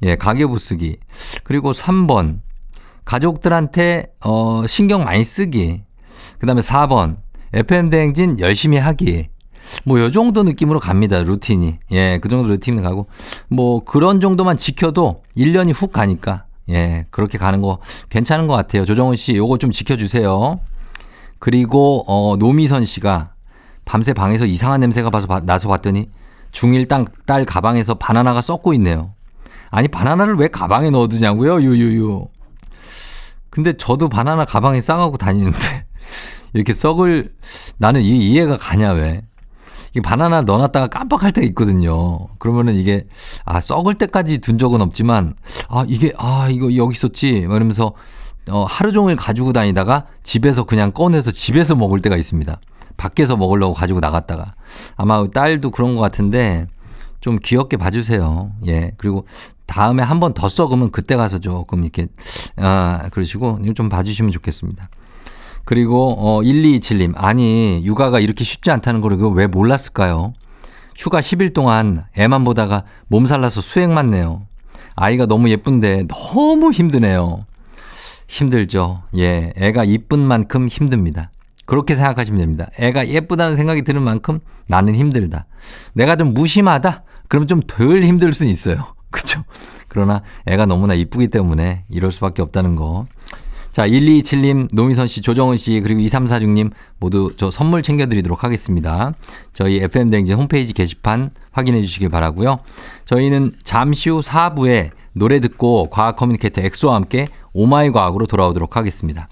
예, 0.02 0.16
가계부 0.16 0.58
쓰기. 0.58 0.98
그리고 1.44 1.70
3번, 1.72 2.40
가족들한테, 3.04 4.12
어, 4.24 4.66
신경 4.66 5.04
많이 5.04 5.24
쓰기. 5.24 5.82
그 6.38 6.46
다음에 6.46 6.60
4번, 6.60 7.16
FM대행진 7.52 8.40
열심히 8.40 8.78
하기. 8.78 9.28
뭐, 9.85 10.01
요 10.01 10.11
정도 10.11 10.42
느낌으로 10.42 10.81
갑니다, 10.81 11.22
루틴이. 11.22 11.79
예, 11.92 12.18
그 12.20 12.29
정도 12.29 12.48
루틴이 12.48 12.83
가고. 12.83 13.07
뭐, 13.48 13.85
그런 13.85 14.20
정도만 14.20 14.57
지켜도 14.57 15.22
1년이 15.37 15.72
훅 15.75 15.92
가니까. 15.92 16.44
예, 16.70 17.07
그렇게 17.11 17.38
가는 17.38 17.61
거 17.61 17.79
괜찮은 18.11 18.46
것 18.46 18.55
같아요. 18.55 18.85
조정훈 18.85 19.16
씨, 19.16 19.35
요거 19.35 19.59
좀 19.59 19.70
지켜주세요. 19.70 20.59
그리고, 21.38 22.05
어, 22.07 22.37
노미선 22.37 22.85
씨가 22.85 23.33
밤새 23.85 24.12
방에서 24.12 24.46
이상한 24.46 24.81
냄새가 24.81 25.11
봐서 25.11 25.27
봐- 25.27 25.40
나서 25.40 25.68
봤더니 25.68 26.09
중1 26.53 26.88
딸, 26.88 27.05
딸 27.27 27.44
가방에서 27.44 27.94
바나나가 27.94 28.40
썩고 28.40 28.75
있네요. 28.75 29.12
아니, 29.70 29.88
바나나를 29.88 30.37
왜 30.37 30.48
가방에 30.48 30.90
넣어두냐고요? 30.90 31.62
유유유. 31.62 32.29
근데 33.51 33.72
저도 33.77 34.09
바나나 34.09 34.44
가방에 34.44 34.81
싸가고 34.81 35.16
다니는데 35.18 35.59
이렇게 36.55 36.72
썩을 36.72 37.35
나는 37.77 38.01
이 38.03 38.31
이해가 38.31 38.57
가냐 38.57 38.92
왜? 38.92 39.22
이 39.94 40.00
바나나 40.00 40.42
넣어놨다가 40.42 40.87
깜빡할 40.88 41.33
때가 41.33 41.46
있거든요. 41.48 42.28
그러면은 42.38 42.74
이게 42.74 43.07
아 43.44 43.61
썩을 43.61 43.94
때까지 43.94 44.38
둔 44.38 44.59
적은 44.59 44.81
없지만 44.81 45.35
아 45.68 45.85
이게 45.87 46.12
아 46.16 46.48
이거 46.50 46.74
여기 46.76 46.94
있었지 46.94 47.42
막 47.42 47.57
이러면서 47.57 47.92
어 48.50 48.64
하루 48.64 48.92
종일 48.92 49.16
가지고 49.16 49.52
다니다가 49.52 50.07
집에서 50.22 50.64
그냥 50.64 50.92
꺼내서 50.92 51.31
집에서 51.31 51.74
먹을 51.74 52.00
때가 52.00 52.16
있습니다. 52.16 52.59
밖에서 52.96 53.37
먹으려고 53.37 53.74
가지고 53.74 54.00
나갔다가 54.00 54.55
아마 54.96 55.24
딸도 55.26 55.70
그런 55.70 55.94
것 55.94 56.00
같은데 56.00 56.66
좀 57.20 57.38
귀엽게 57.42 57.76
봐주세요. 57.76 58.52
예 58.66 58.92
그리고 58.96 59.26
다음에 59.66 60.02
한 60.02 60.20
번 60.20 60.35
더 60.35 60.48
썩으면 60.48 60.90
그때 60.90 61.16
가서 61.16 61.38
조금 61.38 61.83
이렇게 61.85 62.07
아 62.57 63.09
그러시고 63.12 63.61
좀 63.74 63.88
봐주시면 63.88 64.31
좋겠습니다. 64.33 64.88
그리고 65.64 66.14
어 66.18 66.40
1227님 66.42 67.12
아니 67.16 67.83
육아가 67.85 68.20
이렇게 68.20 68.44
쉽지 68.44 68.70
않다는 68.70 69.01
걸 69.01 69.12
왜 69.35 69.46
몰랐을까요? 69.46 70.33
휴가 70.96 71.20
10일 71.20 71.55
동안 71.55 72.05
애만 72.16 72.44
보다가 72.44 72.85
몸살 73.09 73.40
나서 73.40 73.61
수액 73.61 73.90
맞네요. 73.90 74.42
아이가 74.94 75.27
너무 75.27 75.48
예쁜데 75.48 76.07
너무 76.09 76.70
힘드네요. 76.70 77.46
힘들죠. 78.29 79.03
예, 79.16 79.53
애가 79.57 79.85
이쁜 79.85 80.18
만큼 80.20 80.68
힘듭니다. 80.68 81.31
그렇게 81.66 81.94
생각하시면 81.94 82.40
됩니다. 82.40 82.66
애가 82.79 83.09
예쁘다는 83.09 83.57
생각이 83.57 83.83
드는 83.83 84.03
만큼 84.03 84.40
나는 84.66 84.94
힘들다. 84.94 85.46
내가 85.94 86.16
좀 86.16 86.35
무심하다? 86.35 87.05
그럼 87.29 87.46
좀 87.46 87.62
덜 87.66 88.03
힘들 88.03 88.33
수는 88.33 88.51
있어요. 88.51 88.94
그쵸? 89.11 89.42
그러나 89.88 90.22
애가 90.46 90.66
너무나 90.66 90.94
이쁘기 90.94 91.29
때문에 91.29 91.85
이럴 91.90 92.11
수밖에 92.11 92.42
없다는 92.42 92.77
거. 92.77 93.07
자, 93.72 93.88
127님, 93.88 94.68
노미선 94.70 95.06
씨, 95.06 95.22
조정은 95.22 95.56
씨, 95.56 95.80
그리고 95.80 96.00
2346님 96.02 96.72
모두 96.98 97.30
저 97.38 97.50
선물 97.50 97.82
챙겨드리도록 97.82 98.44
하겠습니다. 98.44 99.14
저희 99.54 99.76
FM대행진 99.80 100.37
홈페이지 100.37 100.74
게시판 100.74 101.30
확인해 101.52 101.80
주시길 101.82 102.11
바라고요 102.11 102.58
저희는 103.06 103.52
잠시 103.64 104.11
후 104.11 104.20
4부에 104.20 104.90
노래 105.14 105.40
듣고 105.40 105.88
과학 105.88 106.16
커뮤니케이터 106.16 106.61
엑소와 106.61 106.94
함께 106.96 107.28
oh 107.54 107.72
my 107.72 107.90
과학으로 107.90 108.26
돌아오도록 108.26 108.76
하겠습니다. 108.76 109.28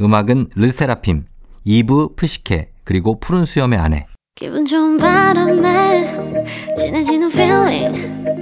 음악은 0.00 0.48
르세라핌, 0.54 1.24
이브 1.64 2.14
프시케, 2.16 2.70
그리고 2.84 3.20
푸른 3.20 3.44
수염의 3.44 3.78
아내. 3.78 4.06
기분 4.34 4.64
좋은 4.64 4.96
바람에 4.96 6.34
진해지는 6.76 7.30
feeling 7.30 8.41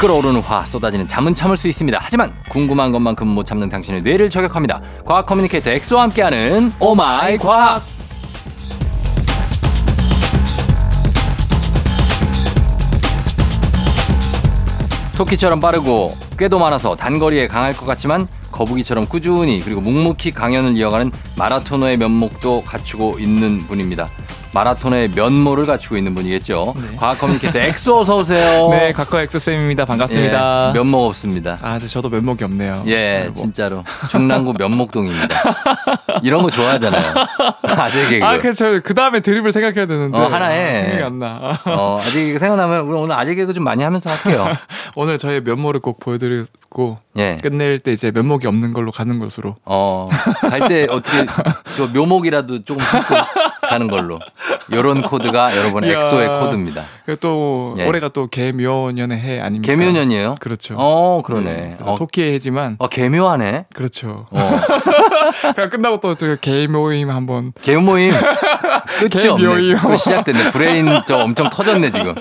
끓어오르는 0.00 0.40
화 0.40 0.64
쏟아지는 0.64 1.06
잠은 1.06 1.34
참을 1.34 1.58
수 1.58 1.68
있습니다. 1.68 1.98
하지만 2.00 2.32
궁금한 2.48 2.90
것만큼 2.90 3.28
못 3.28 3.44
참는 3.44 3.68
당신의 3.68 4.00
뇌를 4.00 4.30
저격합니다. 4.30 4.80
과학 5.04 5.26
커뮤니케이터 5.26 5.70
엑소와 5.70 6.04
함께하는 6.04 6.72
oh 6.80 7.08
my 7.08 7.36
과학. 7.36 7.82
토끼처럼 15.18 15.60
빠르고 15.60 16.14
꾀도 16.38 16.58
많아서 16.58 16.96
단거리에 16.96 17.46
강할 17.46 17.76
것 17.76 17.84
같지만 17.84 18.26
거북이처럼 18.52 19.04
꾸준히 19.04 19.60
그리고 19.60 19.82
묵묵히 19.82 20.30
강연을 20.30 20.78
이어가는 20.78 21.12
마라토너의 21.36 21.98
면목도 21.98 22.64
갖추고 22.64 23.18
있는 23.18 23.58
분입니다. 23.66 24.08
마라토너의 24.52 25.10
면모를 25.14 25.64
갖추고 25.66 25.96
있는 25.96 26.14
분이겠죠. 26.14 26.74
네. 26.76 26.96
과학 26.96 27.18
커뮤니케이터 27.20 27.58
엑소 27.60 28.00
어서 28.00 28.16
오세요. 28.18 28.68
네, 28.74 28.92
각과 28.92 29.22
엑소 29.22 29.38
쌤입니다. 29.38 29.84
반갑습니다. 29.84 30.70
예, 30.74 30.78
면목 30.78 31.06
없습니다. 31.06 31.56
아, 31.62 31.72
근데 31.74 31.86
저도 31.86 32.08
면목이 32.08 32.42
없네요. 32.44 32.82
예, 32.86 33.20
아이고. 33.22 33.34
진짜로 33.34 33.84
중랑구 34.10 34.54
면목동입니다. 34.58 35.28
이런 36.22 36.42
거 36.42 36.50
좋아하잖아요. 36.50 37.14
아재 37.62 38.08
개그. 38.08 38.24
아, 38.26 38.38
그래서 38.38 38.80
그 38.80 38.92
다음에 38.94 39.20
드립을 39.20 39.52
생각해야 39.52 39.86
되는데. 39.86 40.18
어, 40.18 40.22
하나 40.26 40.46
해. 40.48 40.68
아, 40.68 40.80
생각이 40.82 41.02
안 41.04 41.18
나. 41.20 41.58
어, 41.66 41.98
아재 42.00 42.24
개그 42.26 42.38
생각나면 42.40 42.80
우리 42.80 42.98
오늘 42.98 43.14
아재 43.14 43.34
개그 43.36 43.52
좀 43.54 43.62
많이 43.62 43.84
하면서 43.84 44.10
할게요. 44.10 44.48
오늘 44.96 45.16
저의 45.18 45.42
면모를 45.42 45.80
꼭 45.80 46.00
보여드리고 46.00 46.98
예. 47.18 47.36
끝낼 47.40 47.78
때 47.78 47.92
이제 47.92 48.10
면목이 48.10 48.46
없는 48.48 48.72
걸로 48.72 48.90
가는 48.90 49.18
것으로. 49.20 49.56
어, 49.64 50.08
갈 50.40 50.60
때 50.68 50.86
어떻게 50.90 51.26
저 51.76 51.86
묘목이라도 51.86 52.64
조금 52.64 52.84
심고 52.84 53.14
가는 53.70 53.88
걸로. 53.88 54.18
요런 54.72 55.02
코드가 55.02 55.56
여러분 55.56 55.84
이야. 55.84 55.96
엑소의 55.98 56.28
코드입니다. 56.40 56.84
또 57.20 57.74
예. 57.78 57.86
올해가 57.86 58.08
또 58.08 58.26
개묘년의 58.28 59.18
해 59.18 59.40
아닙니까? 59.40 59.72
개묘년이에요? 59.74 60.36
그렇죠. 60.40 60.74
어, 60.78 61.22
그러네. 61.22 61.52
네, 61.52 61.76
어, 61.82 61.96
토끼의 61.96 62.32
해지만 62.34 62.76
어, 62.78 62.88
개묘하네. 62.88 63.66
그렇죠. 63.74 64.26
어, 64.30 64.60
그냥 65.54 65.70
끝나고 65.70 65.98
또저 66.00 66.36
개모임 66.40 67.10
한번 67.10 67.52
개모임. 67.62 68.12
끝이 68.98 69.28
없네. 69.28 69.46
개묘임. 69.48 69.78
또 69.82 69.96
시작됐네. 69.96 70.50
브레인 70.50 70.88
저 71.06 71.18
엄청 71.18 71.48
터졌네, 71.50 71.90
지금. 71.90 72.14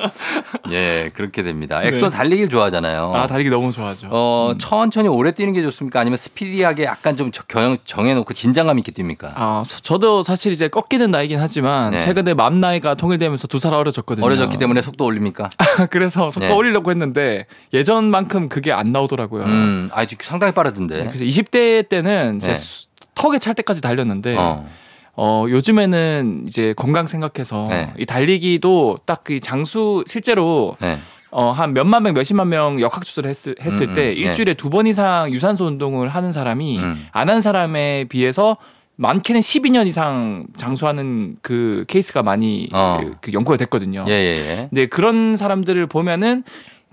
예, 0.71 1.11
그렇게 1.13 1.43
됩니다. 1.43 1.81
엑소 1.83 2.09
네. 2.09 2.15
달리기를 2.17 2.49
좋아하잖아요. 2.49 3.11
아 3.15 3.27
달리기 3.27 3.49
너무 3.49 3.71
좋아하죠. 3.71 4.07
어, 4.11 4.53
천천히 4.59 5.07
오래 5.07 5.31
뛰는 5.31 5.53
게 5.53 5.61
좋습니까? 5.61 5.99
아니면 5.99 6.17
스피디하게 6.17 6.83
약간 6.85 7.15
좀 7.17 7.31
경- 7.47 7.77
정해놓고 7.85 8.33
긴장감 8.33 8.77
있게 8.79 8.91
뜁니까? 8.91 9.31
아, 9.35 9.63
서- 9.65 9.79
저도 9.81 10.23
사실 10.23 10.51
이제 10.51 10.67
꺾이는 10.67 11.11
나이긴 11.11 11.38
하지만 11.39 11.91
네. 11.91 11.99
최근에 11.99 12.33
맘 12.33 12.59
나이가 12.61 12.95
통일되면서 12.95 13.47
두 13.47 13.59
살 13.59 13.73
어려졌거든요. 13.73 14.25
어려졌기 14.25 14.57
때문에 14.57 14.81
속도 14.81 15.05
올립니까? 15.05 15.49
그래서 15.91 16.29
속도 16.31 16.47
네. 16.47 16.53
올리려고 16.53 16.91
했는데 16.91 17.45
예전만큼 17.73 18.49
그게 18.49 18.71
안 18.71 18.91
나오더라고요. 18.91 19.43
음, 19.45 19.89
아, 19.93 20.05
상당히 20.21 20.53
빠르던데. 20.53 20.99
그래서 21.05 21.23
20대 21.25 21.87
때는 21.89 22.39
네. 22.39 22.45
제 22.47 22.55
수- 22.55 22.87
턱에 23.15 23.37
찰 23.39 23.53
때까지 23.53 23.81
달렸는데 23.81 24.35
어. 24.37 24.65
어, 25.15 25.45
요즘에는 25.49 26.45
이제 26.47 26.73
건강 26.77 27.05
생각해서 27.07 27.67
네. 27.69 27.91
이 27.97 28.05
달리기도 28.05 28.99
딱 29.05 29.21
그 29.25 29.39
장수 29.41 30.03
실제로 30.07 30.77
네. 30.79 30.97
어, 31.31 31.51
한 31.51 31.73
몇만 31.73 32.01
명, 32.03 32.13
몇십만 32.13 32.47
명 32.49 32.79
역학조사를 32.81 33.29
했을, 33.29 33.55
했을 33.61 33.87
음, 33.87 33.89
음, 33.89 33.93
때 33.93 34.05
네. 34.05 34.11
일주일에 34.13 34.53
두번 34.55 34.87
이상 34.87 35.31
유산소 35.31 35.65
운동을 35.65 36.07
하는 36.09 36.31
사람이 36.31 36.79
음. 36.79 37.05
안한 37.11 37.41
사람에 37.41 38.05
비해서 38.09 38.57
많게는 38.99 39.39
12년 39.39 39.87
이상 39.87 40.45
장수하는 40.57 41.37
그 41.41 41.85
케이스가 41.87 42.21
많이 42.21 42.69
어. 42.73 42.99
그, 43.01 43.15
그 43.21 43.33
연구가 43.33 43.55
됐거든요. 43.57 44.03
예, 44.09 44.11
예, 44.11 44.35
예. 44.37 44.67
근데 44.69 44.85
그런 44.87 45.37
사람들을 45.37 45.87
보면은 45.87 46.43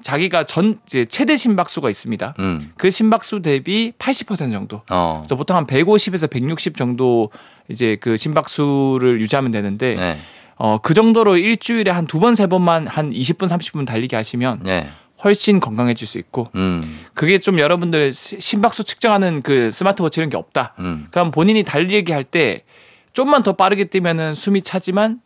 자기가 0.00 0.44
전 0.44 0.78
이제 0.86 1.04
최대 1.04 1.36
심박수가 1.36 1.90
있습니다. 1.90 2.34
음, 2.38 2.70
그 2.76 2.90
심박수 2.90 3.40
대비 3.42 3.92
80% 3.98 4.52
정도. 4.52 4.82
어, 4.90 5.22
그래서 5.24 5.34
보통 5.36 5.56
한 5.56 5.66
150에서 5.66 6.30
160 6.30 6.76
정도 6.76 7.30
이제 7.68 7.96
그 8.00 8.16
심박수를 8.16 9.20
유지하면 9.20 9.50
되는데 9.50 9.94
네, 9.96 10.18
어그 10.58 10.94
정도로 10.94 11.38
일주일에 11.38 11.90
한 11.90 12.06
두 12.06 12.20
번 12.20 12.34
세 12.34 12.46
번만 12.46 12.86
한 12.86 13.10
20분 13.10 13.48
30분 13.48 13.84
달리기 13.86 14.14
하시면 14.14 14.60
네, 14.64 14.88
훨씬 15.24 15.60
건강해질 15.60 16.06
수 16.06 16.18
있고 16.18 16.48
음, 16.54 17.00
그게 17.14 17.38
좀 17.38 17.58
여러분들 17.58 18.12
시- 18.12 18.38
심박수 18.40 18.84
측정하는 18.84 19.42
그 19.42 19.70
스마트워치 19.70 20.20
이런 20.20 20.30
게 20.30 20.36
없다. 20.36 20.74
음, 20.78 21.06
그럼 21.10 21.30
본인이 21.30 21.62
달리기 21.62 22.12
할 22.12 22.24
때 22.24 22.62
좀만 23.12 23.42
더 23.42 23.54
빠르게 23.54 23.84
뛰면은 23.86 24.34
숨이 24.34 24.60
차지만 24.62 25.20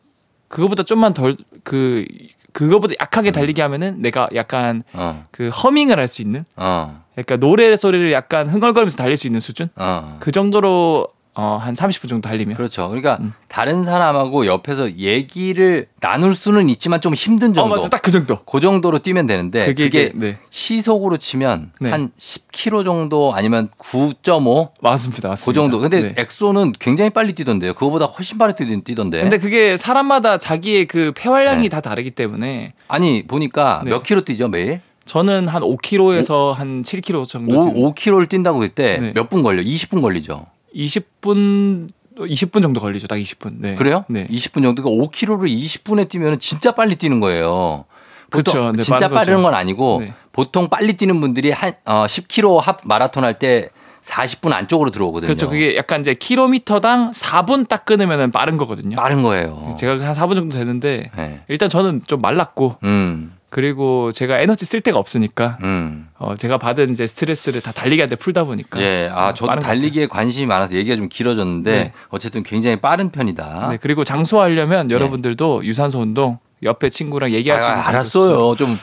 그거보다 0.49 0.83
좀만 0.85 1.13
덜 1.15 1.37
그 1.65 2.05
그거보다 2.53 2.95
약하게 3.01 3.31
달리기 3.33 3.61
하면은 3.61 4.01
내가 4.03 4.29
약간 4.35 4.83
어, 4.93 5.25
그 5.31 5.49
허밍을 5.51 5.99
할 5.99 6.09
수 6.09 6.21
있는 6.23 6.45
어, 6.57 7.03
그러니까 7.15 7.37
노래 7.37 7.75
소리를 7.77 8.11
약간 8.13 8.49
흥얼거리면서 8.49 8.97
달릴 8.97 9.17
수 9.17 9.27
있는 9.27 9.39
수준? 9.41 9.69
어. 9.77 10.17
그 10.21 10.33
정도로 10.33 11.07
어, 11.35 11.57
한 11.63 11.75
30분 11.75 12.09
정도 12.09 12.29
달리면 12.29 12.57
그렇죠. 12.57 12.89
그러니까 12.89 13.19
음. 13.21 13.33
다른 13.49 13.85
사람하고 13.85 14.47
옆에서 14.47 14.93
얘기를 14.97 15.87
나눌 16.01 16.35
수는 16.35 16.69
있지만 16.71 17.01
좀 17.01 17.15
힘든 17.15 17.51
어 17.53 17.55
정도. 17.55 17.77
맞아 17.77 17.89
딱 17.89 18.03
그 18.03 18.11
정도 18.11 18.39
그 18.45 18.61
정도로 18.61 18.99
뛰면 18.99 19.27
되는데 19.27 19.67
그게 19.67 19.85
그게, 19.85 20.13
네 20.15 20.37
시속으로 20.51 21.19
치면 21.19 21.71
네. 21.81 21.91
한 21.91 22.11
10km 22.19 22.85
정도 22.85 23.33
아니면 23.35 23.69
9.5 23.79 24.71
맞습니다 24.81 25.29
맞습니다 25.29 25.35
그 25.45 25.53
정도. 25.53 25.79
근데 25.79 26.01
네. 26.03 26.15
엑소는 26.19 26.73
굉장히 26.81 27.11
빨리 27.11 27.33
뛰던데요. 27.35 27.75
그거보다 27.75 28.07
훨씬 28.07 28.37
빨리 28.37 28.55
뛰- 28.55 28.83
뛰던데. 28.83 29.21
근데 29.23 29.39
그게 29.39 29.77
사람마다 29.77 30.39
자기의 30.39 30.87
그 30.87 31.13
폐활량이 31.15 31.63
네. 31.63 31.69
다 31.69 31.81
다르기 31.81 32.11
때문에 32.11 32.73
아니 32.89 33.25
보니까 33.27 33.83
네. 33.85 33.91
몇 33.91 34.03
킬로 34.03 34.23
뛰죠 34.25 34.49
매일? 34.49 34.81
저는 35.05 35.49
한 35.49 35.63
5km에서 35.63 36.53
한 36.53 36.83
7km 36.83 37.27
정도 37.27 37.53
뛰는 37.71 37.85
5, 37.85 37.95
5km를 37.95 38.29
뛴다고 38.29 38.59
그때 38.61 38.99
네. 38.99 39.13
몇분 39.15 39.43
걸려? 39.43 39.63
20분 39.63 40.01
걸리죠. 40.03 40.47
20분 40.75 41.89
20분 42.17 42.63
정도 42.63 42.81
걸리죠. 42.81 43.07
딱 43.07 43.17
20분. 43.17 43.55
네. 43.59 43.75
그래요? 43.75 44.05
네. 44.09 44.27
20분 44.29 44.63
정도. 44.63 44.83
그러니까 44.83 45.05
5km를 45.11 45.49
20분에 45.51 46.09
뛰면 46.09 46.39
진짜 46.39 46.73
빨리 46.73 46.97
뛰는 46.97 47.21
거예요. 47.21 47.85
그쵸. 48.31 48.73
네, 48.73 48.83
진짜 48.83 49.09
빠른. 49.09 49.43
건 49.43 49.55
아니고 49.55 49.99
네. 50.01 50.15
보통 50.33 50.69
빨리 50.69 50.93
뛰는 50.95 51.21
분들이 51.21 51.51
한 51.51 51.73
어, 51.85 52.05
10km 52.07 52.61
합 52.61 52.81
마라톤 52.85 53.25
할 53.25 53.35
때 53.35 53.71
40분 54.03 54.53
안쪽으로 54.53 54.91
들어오거든요. 54.91 55.27
그렇죠. 55.27 55.49
그게 55.51 55.77
약간 55.77 56.01
이제 56.01 56.15
킬로미터당 56.15 57.11
4분 57.11 57.69
딱 57.69 57.85
끊으면 57.85 58.31
빠른 58.33 58.57
거거든요. 58.57 58.97
빠른 58.97 59.23
거예요. 59.23 59.75
제가 59.79 59.93
한 60.03 60.15
4분 60.15 60.35
정도 60.37 60.57
되는데 60.57 61.11
네. 61.17 61.41
일단 61.49 61.69
저는 61.69 62.03
좀 62.07 62.21
말랐고 62.23 62.77
음, 62.83 63.35
그리고 63.51 64.13
제가 64.13 64.39
에너지 64.39 64.65
쓸 64.65 64.81
데가 64.81 64.99
없으니까 64.99 65.59
음. 65.63 66.09
어, 66.19 66.37
제가 66.37 66.57
받은 66.57 66.91
이제 66.91 67.07
스트레스를 67.07 67.61
다 67.61 67.73
달리기 67.73 68.01
할때 68.01 68.15
풀다 68.15 68.45
보니까 68.45 68.81
예, 68.81 69.11
아, 69.13 69.35
저도 69.35 69.59
달리기에 69.59 70.07
관심이 70.07 70.47
많아서 70.47 70.77
얘기가 70.77 70.97
좀 70.97 71.09
길어졌는데 71.09 71.73
네. 71.73 71.93
어쨌든 72.11 72.45
굉장히 72.45 72.77
빠른 72.77 73.11
편이다. 73.11 73.69
네, 73.71 73.79
그리고 73.81 74.05
장수하려면 74.05 74.91
여러분들도 74.91 75.65
유산소 75.65 75.99
운동 75.99 76.39
옆에 76.63 76.91
친구랑 76.91 77.31
얘기할 77.31 77.59
수 77.59 77.65
아, 77.65 77.69
있는 77.71 77.83
정도 77.85 77.97
알았어요. 77.99 78.57
좀 78.57 78.79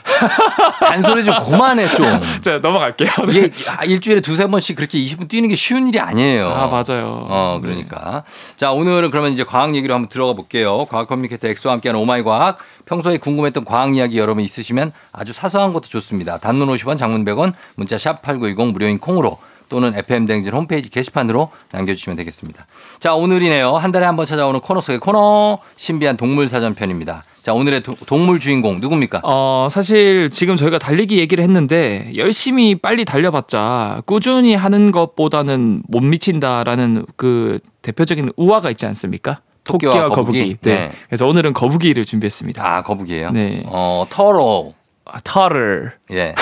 잔소리 0.80 1.24
좀 1.24 1.36
그만해 1.38 1.88
좀. 1.94 2.06
자 2.42 2.58
넘어갈게요. 2.58 3.08
이게 3.28 3.50
아, 3.76 3.84
일주일에 3.84 4.20
두세 4.20 4.46
번씩 4.48 4.76
그렇게 4.76 4.98
20분 4.98 5.28
뛰는 5.28 5.48
게 5.48 5.54
쉬운 5.56 5.86
일이 5.88 6.00
아니에요. 6.00 6.48
아 6.48 6.66
맞아요. 6.66 7.26
어, 7.28 7.58
네. 7.62 7.68
그러니까. 7.68 8.24
자, 8.56 8.72
오늘은 8.72 9.10
그러면 9.10 9.32
이제 9.32 9.44
과학 9.44 9.74
얘기로 9.74 9.94
한번 9.94 10.08
들어가 10.08 10.32
볼게요. 10.32 10.86
과학 10.86 11.06
커뮤니케이터 11.08 11.46
엑소와 11.48 11.74
함께하는 11.74 12.00
oh 12.00 12.11
my 12.11 12.22
과학. 12.22 12.58
평소에 12.86 13.18
궁금했던 13.18 13.64
과학 13.64 13.94
이야기 13.94 14.18
여러분 14.18 14.42
있으시면 14.42 14.92
아주 15.12 15.32
사소한 15.32 15.72
것도 15.72 15.88
좋습니다. 15.88 16.38
단문 16.38 16.68
50원, 16.68 16.96
장문 16.98 17.24
100원, 17.24 17.52
문자 17.76 17.98
샵 17.98 18.22
8910 18.22 18.72
무료인 18.72 18.98
콩으로 18.98 19.38
또는 19.68 19.92
FM 19.94 20.24
댕진 20.24 20.52
홈페이지 20.54 20.88
게시판으로 20.88 21.50
남겨주시면 21.72 22.16
되겠습니다. 22.16 22.66
자, 22.98 23.14
오늘이네요. 23.14 23.76
한 23.76 23.92
달에 23.92 24.06
한 24.06 24.16
번 24.16 24.24
찾아오는 24.24 24.58
코너 24.60 24.80
속의 24.80 24.98
코너 25.00 25.58
신비한 25.76 26.16
동물 26.16 26.48
사전 26.48 26.74
편입니다. 26.74 27.24
자, 27.48 27.54
오늘의 27.54 27.82
도- 27.82 27.96
동물 28.04 28.40
주인공 28.40 28.78
누굽니까? 28.78 29.22
어, 29.24 29.68
사실 29.70 30.28
지금 30.28 30.56
저희가 30.56 30.78
달리기 30.78 31.16
얘기를 31.18 31.42
했는데 31.42 32.12
열심히 32.16 32.74
빨리 32.74 33.06
달려봤자 33.06 34.02
꾸준히 34.04 34.54
하는 34.54 34.92
것보다는 34.92 35.80
못 35.88 36.00
미친다라는 36.02 37.06
그 37.16 37.58
대표적인 37.80 38.32
우화가 38.36 38.68
있지 38.70 38.84
않습니까? 38.84 39.40
토끼와 39.64 40.08
거북이? 40.10 40.56
네. 40.60 40.74
네. 40.74 40.90
그래서 41.08 41.26
오늘은 41.26 41.54
거북이를 41.54 42.04
준비했습니다. 42.04 42.62
아, 42.62 42.82
거북이에요? 42.82 43.30
네. 43.30 43.62
어, 43.64 44.04
터로. 44.10 44.74
아, 45.10 45.18
터를 45.24 45.92
예. 46.10 46.34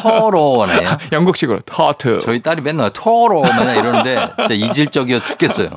터로네요. 0.00 0.98
영국식으로 1.12 1.58
터트. 1.64 2.18
저희 2.20 2.42
딸이 2.42 2.60
맨날 2.62 2.90
토로 2.92 3.42
맨날 3.42 3.76
이러는데 3.76 4.28
진짜 4.38 4.54
이질적이어 4.54 5.20
죽겠어요. 5.20 5.68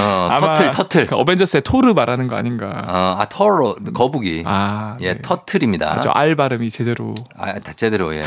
어, 0.00 0.28
터틀 0.40 0.70
터틀. 0.70 1.06
그 1.06 1.16
어벤져스의 1.16 1.62
토르 1.62 1.92
말하는 1.92 2.28
거 2.28 2.36
아닌가. 2.36 2.66
어, 2.66 3.16
아 3.18 3.24
토로 3.26 3.76
거북이. 3.94 4.42
아, 4.46 4.96
예, 5.00 5.14
네. 5.14 5.18
터틀입니다. 5.22 5.92
아주 5.92 6.08
알 6.10 6.34
발음이 6.34 6.70
제대로. 6.70 7.14
아, 7.36 7.52
다 7.60 7.72
제대로 7.74 8.14
예. 8.14 8.22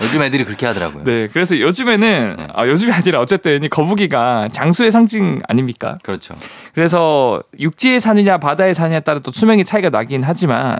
요즘 0.00 0.22
애들이 0.22 0.44
그렇게 0.44 0.66
하더라고요. 0.66 1.04
네, 1.04 1.28
그래서 1.28 1.58
요즘에는 1.58 2.36
네. 2.38 2.46
아, 2.54 2.66
요즘이 2.66 2.92
아니라 2.92 3.20
어쨌든 3.20 3.62
이 3.62 3.68
거북이가 3.68 4.48
장수의 4.52 4.90
상징 4.90 5.40
아닙니까? 5.48 5.98
그렇죠. 6.02 6.34
그래서 6.74 7.42
육지에 7.58 7.98
사느냐 7.98 8.38
바다에 8.38 8.72
사느냐에 8.72 9.00
따라 9.00 9.20
또 9.20 9.30
수명의 9.30 9.64
차이가 9.64 9.90
나긴 9.90 10.22
하지만 10.24 10.78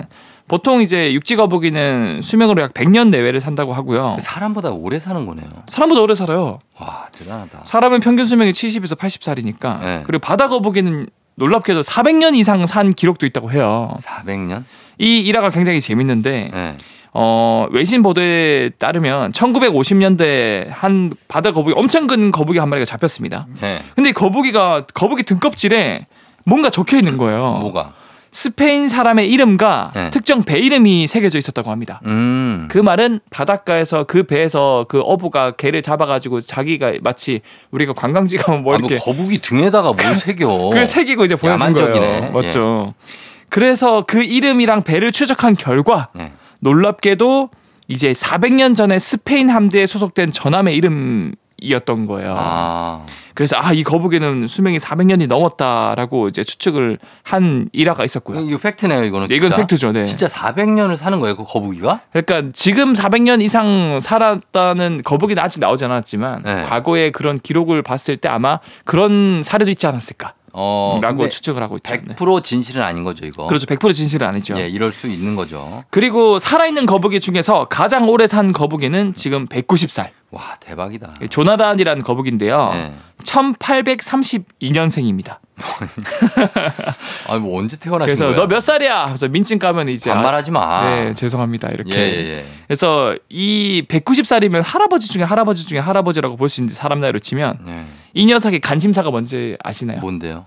보통 0.49 0.81
이제 0.81 1.13
육지 1.13 1.35
거북이는 1.37 2.21
수명으로 2.23 2.63
약 2.63 2.73
100년 2.73 3.09
내외를 3.09 3.41
산다고 3.41 3.73
하고요. 3.73 4.17
사람보다 4.21 4.71
오래 4.71 5.01
사는 5.01 5.27
거네요. 5.27 5.49
사람보다 5.67 6.01
오래 6.03 6.15
살아요. 6.15 6.61
와, 6.79 7.07
대단하다. 7.13 7.63
사람은 7.65 8.01
평균 8.01 8.25
수명이 8.25 8.53
70에서 8.53 8.97
80살이니까. 8.97 9.81
네. 9.81 10.03
그리고 10.07 10.21
바다 10.21 10.49
거북이는 10.49 11.09
놀랍게도 11.35 11.81
400년 11.81 12.35
이상 12.37 12.65
산 12.67 12.93
기록도 12.93 13.27
있다고 13.27 13.51
해요. 13.51 13.95
400년? 14.01 14.65
이 14.99 15.19
일화가 15.21 15.51
굉장히 15.51 15.81
재밌는데 15.81 16.51
예. 16.55 16.77
어, 17.13 17.67
외신 17.71 18.03
보도에 18.03 18.71
따르면 18.79 19.33
1950년대 19.33 20.69
한 20.71 21.13
바다 21.29 21.51
거북이 21.51 21.75
엄청 21.77 22.07
큰 22.07 22.31
거북이 22.31 22.59
한 22.59 22.69
마리가 22.69 22.85
잡혔습니다. 22.85 23.47
네. 23.61 23.83
근데 23.95 24.11
이 24.11 24.13
거북이가 24.13 24.87
거북이 24.95 25.25
등껍질에 25.25 26.07
뭔가 26.45 26.71
적혀 26.71 26.97
있는 26.99 27.17
거예요. 27.19 27.59
뭐가? 27.61 27.93
스페인 28.37 28.87
사람의 28.87 29.31
이름과 29.31 29.93
네. 29.95 30.11
특정 30.11 30.43
배 30.43 30.59
이름이 30.59 31.07
새겨져 31.07 31.39
있었다고 31.39 31.71
합니다. 31.71 32.03
음. 32.05 32.69
그 32.71 32.77
말은 32.77 33.21
바닷가에서 33.31 34.05
그 34.05 34.25
배에서 34.25 34.85
그 34.91 35.01
어부가 35.01 35.53
개를 35.53 35.81
잡아가지고 35.81 36.43
자기가 36.43 36.97
마치 37.01 37.41
우리가 37.71 37.95
관광지 37.95 38.37
가면 38.37 38.63
뭐 38.63 38.75
아, 38.75 38.79
뭐 38.79 38.91
이렇게 38.91 39.03
거북이 39.03 39.39
등에다가 39.39 39.95
뭘 39.95 40.15
새겨? 40.15 40.49
그걸 40.49 40.87
새기고 40.87 41.25
이제 41.25 41.35
야만적이네. 41.43 41.99
거예요. 41.99 42.33
맞죠. 42.33 42.93
그래서 43.49 44.05
그 44.07 44.23
이름이랑 44.23 44.83
배를 44.83 45.13
추적한 45.13 45.55
결과 45.55 46.09
네. 46.13 46.31
놀랍게도 46.61 47.49
이제 47.89 48.13
400년 48.13 48.77
전에 48.77 48.99
스페인 48.99 49.49
함대에 49.49 49.87
소속된 49.87 50.31
전함의 50.31 50.77
이름 50.77 51.33
이었던 51.59 52.07
거예요. 52.07 52.35
아. 52.39 53.05
그래서 53.35 53.57
아 53.59 53.73
이 53.73 53.85
거북이는 53.85 54.47
수명이 54.47 54.79
400년이 54.79 55.27
넘었다라고 55.27 56.29
이제 56.29 56.43
추측을 56.43 56.99
한 57.23 57.69
일화가 57.73 58.05
있었고요. 58.05 58.41
이거 58.41 58.57
팩트네요, 58.57 59.05
이거는. 59.05 59.29
네, 59.29 59.35
이건 59.37 59.49
진짜. 59.51 59.57
팩트죠. 59.59 59.93
네. 59.93 60.07
진짜 60.07 60.27
400년을 60.27 60.97
사는 60.97 61.21
거예요, 61.21 61.37
그 61.37 61.45
거북이가? 61.45 62.01
그러니까 62.13 62.51
지금 62.55 62.95
400년 62.95 63.43
이상 63.43 63.99
살았다는 64.01 65.03
거북이는 65.05 65.43
아직 65.43 65.61
나오지 65.61 65.85
않았지만 65.85 66.43
네. 66.45 66.63
과거의 66.63 67.13
그런 67.13 67.39
기록을 67.39 67.83
봤을 67.83 68.17
때 68.17 68.31
아마 68.31 68.61
그런 68.87 69.43
사례도 69.45 69.71
있지 69.71 69.87
않았을까? 69.87 70.33
어. 70.59 70.97
라고 71.03 71.29
추측을 71.29 71.63
하고 71.63 71.77
있죠. 71.77 71.95
네. 71.95 72.15
100% 72.15 72.43
진실은 72.43 72.83
아닌 72.83 73.05
거죠, 73.05 73.27
이거. 73.27 73.47
그렇죠. 73.47 73.67
100% 73.67 73.93
진실은 73.93 74.27
아니죠. 74.27 74.59
예, 74.59 74.67
이럴 74.67 74.91
수 74.91 75.07
있는 75.07 75.37
거죠. 75.37 75.85
그리고 75.91 76.39
살아있는 76.39 76.87
거북이 76.87 77.21
중에서 77.21 77.67
가장 77.67 78.09
오래 78.09 78.27
산 78.27 78.53
거북이는 78.53 79.13
지금 79.13 79.47
190살. 79.47 80.09
와, 80.31 80.43
대박이다. 80.61 81.15
조나단이라는 81.31 82.03
거북인데요. 82.03 82.71
네. 82.73 82.95
1832년생입니다. 83.25 85.39
아, 87.29 87.39
뭐 87.39 87.59
언제 87.59 87.77
태어나신 87.79 88.15
그래서? 88.17 88.35
너 88.35 88.47
몇 88.47 88.61
살이야? 88.61 89.07
그래서 89.07 89.29
민증 89.29 89.59
까면 89.59 89.89
이제 89.89 90.11
반말하지 90.11 90.51
마. 90.51 90.61
아, 90.63 90.85
네, 91.05 91.15
죄송합니다. 91.15 91.69
이렇게. 91.71 91.93
예, 91.95 91.99
예, 91.99 92.29
예. 92.39 92.45
그래서 92.67 93.17
이 93.29 93.85
190살이면 93.89 94.63
할아버지 94.65 95.09
중에 95.09 95.23
할아버지 95.23 95.67
중에 95.67 95.79
할아버지라고 95.79 96.37
볼 96.37 96.49
수 96.49 96.61
있는데 96.61 96.75
사람 96.75 96.99
나이로 97.01 97.19
치면 97.19 97.59
예. 97.69 97.85
이 98.15 98.25
녀석의 98.27 98.61
관심사가 98.61 99.11
뭔지 99.11 99.57
아시나요? 99.63 100.01
뭔데요? 100.01 100.47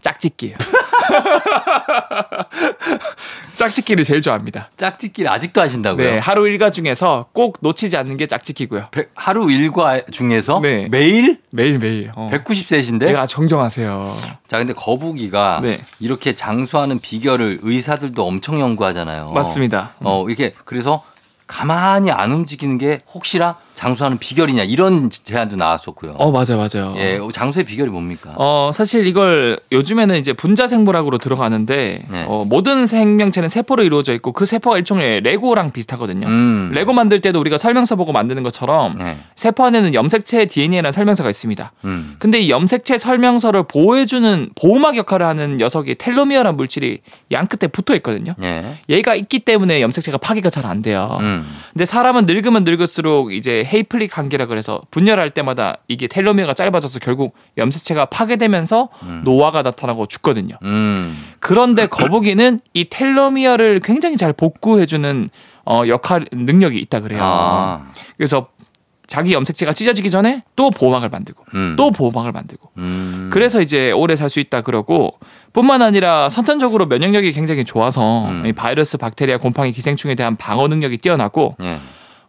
짝짓기예요. 0.00 0.56
짝짓기를 3.56 4.04
제일 4.04 4.20
좋아합니다. 4.20 4.70
짝짓기를 4.76 5.30
아직도 5.30 5.60
하신다고요? 5.60 6.10
네, 6.10 6.18
하루 6.18 6.46
일과 6.48 6.70
중에서 6.70 7.26
꼭 7.32 7.58
놓치지 7.60 7.96
않는 7.96 8.16
게 8.16 8.26
짝짓기고요. 8.26 8.88
백- 8.90 9.10
하루 9.14 9.50
일과 9.50 10.00
중에서 10.10 10.60
네. 10.60 10.88
매일 10.90 11.40
매일 11.50 11.78
매일. 11.78 12.12
어. 12.14 12.28
190세신데 12.32 13.06
내가 13.06 13.26
정정하세요. 13.26 14.16
자 14.46 14.58
근데 14.58 14.72
거북이가 14.74 15.60
네. 15.62 15.80
이렇게 16.00 16.34
장수하는 16.34 16.98
비결을 16.98 17.60
의사들도 17.62 18.26
엄청 18.26 18.60
연구하잖아요. 18.60 19.32
맞습니다. 19.32 19.94
어 20.00 20.26
이게 20.28 20.52
그래서 20.64 21.02
가만히 21.46 22.10
안 22.10 22.32
움직이는 22.32 22.76
게 22.78 23.00
혹시나 23.14 23.56
장수하는 23.76 24.18
비결이냐 24.18 24.64
이런 24.64 25.10
제안도 25.10 25.56
나왔었고요. 25.56 26.12
어 26.18 26.30
맞아 26.30 26.56
맞아요. 26.56 26.94
예, 26.96 27.20
장수의 27.32 27.64
비결이 27.64 27.90
뭡니까? 27.90 28.34
어 28.36 28.70
사실 28.74 29.06
이걸 29.06 29.58
요즘에는 29.70 30.16
이제 30.16 30.32
분자 30.32 30.66
생물학으로 30.66 31.18
들어가는데 31.18 32.02
네. 32.10 32.24
어, 32.28 32.44
모든 32.46 32.86
생명체는 32.86 33.48
세포로 33.48 33.82
이루어져 33.84 34.12
있고 34.14 34.32
그 34.32 34.46
세포가 34.46 34.78
일종의 34.78 35.20
레고랑 35.20 35.70
비슷하거든요. 35.70 36.26
음. 36.26 36.70
레고 36.74 36.92
만들 36.92 37.20
때도 37.20 37.38
우리가 37.40 37.58
설명서 37.58 37.96
보고 37.96 38.12
만드는 38.12 38.42
것처럼 38.42 38.96
네. 38.98 39.18
세포 39.34 39.64
안에는 39.64 39.94
염색체 39.94 40.46
DNA라는 40.46 40.92
설명서가 40.92 41.30
있습니다. 41.30 41.72
음. 41.84 42.16
근데 42.18 42.40
이 42.40 42.50
염색체 42.50 42.98
설명서를 42.98 43.64
보호해주는 43.64 44.50
보호막 44.54 44.96
역할을 44.96 45.26
하는 45.26 45.56
녀석이 45.58 45.96
텔로미어라는 45.96 46.56
물질이 46.56 46.98
양 47.32 47.46
끝에 47.46 47.68
붙어 47.70 47.94
있거든요. 47.96 48.34
예. 48.42 48.78
얘가 48.88 49.14
있기 49.14 49.40
때문에 49.40 49.80
염색체가 49.82 50.18
파괴가 50.18 50.50
잘 50.50 50.66
안 50.66 50.82
돼요. 50.82 51.16
음. 51.20 51.46
근데 51.72 51.84
사람은 51.84 52.26
늙으면 52.26 52.64
늙을수록 52.64 53.32
이제 53.32 53.62
헤이플릭 53.66 54.16
한계라 54.16 54.46
그래서 54.46 54.80
분열할 54.90 55.30
때마다 55.30 55.78
이게 55.88 56.06
텔로미어가 56.06 56.54
짧아져서 56.54 57.00
결국 57.00 57.34
염색체가 57.58 58.06
파괴되면서 58.06 58.88
노화가 59.24 59.62
나타나고 59.62 60.06
죽거든요. 60.06 60.56
음. 60.62 61.16
그런데 61.40 61.86
거북이는 61.86 62.60
이 62.72 62.88
텔로미어를 62.88 63.80
굉장히 63.80 64.16
잘 64.16 64.32
복구해주는 64.32 65.28
어, 65.66 65.82
역할 65.88 66.26
능력이 66.32 66.78
있다 66.78 67.00
그래요. 67.00 67.20
아. 67.22 67.86
그래서 68.16 68.48
자기 69.06 69.32
염색체가 69.32 69.72
찢어지기 69.72 70.10
전에 70.10 70.42
또 70.56 70.70
보호막을 70.70 71.08
만들고 71.08 71.44
음. 71.54 71.74
또 71.76 71.90
보호막을 71.92 72.32
만들고 72.32 72.70
음. 72.78 73.30
그래서 73.32 73.60
이제 73.60 73.92
오래 73.92 74.16
살 74.16 74.28
수 74.28 74.40
있다 74.40 74.62
그러고 74.62 75.18
뿐만 75.52 75.80
아니라 75.80 76.28
선천적으로 76.28 76.86
면역력이 76.86 77.30
굉장히 77.32 77.64
좋아서 77.64 78.28
음. 78.28 78.44
이 78.46 78.52
바이러스, 78.52 78.98
박테리아, 78.98 79.38
곰팡이, 79.38 79.70
기생충에 79.70 80.16
대한 80.16 80.34
방어 80.36 80.66
능력이 80.66 80.98
뛰어나고 80.98 81.54
예. 81.62 81.78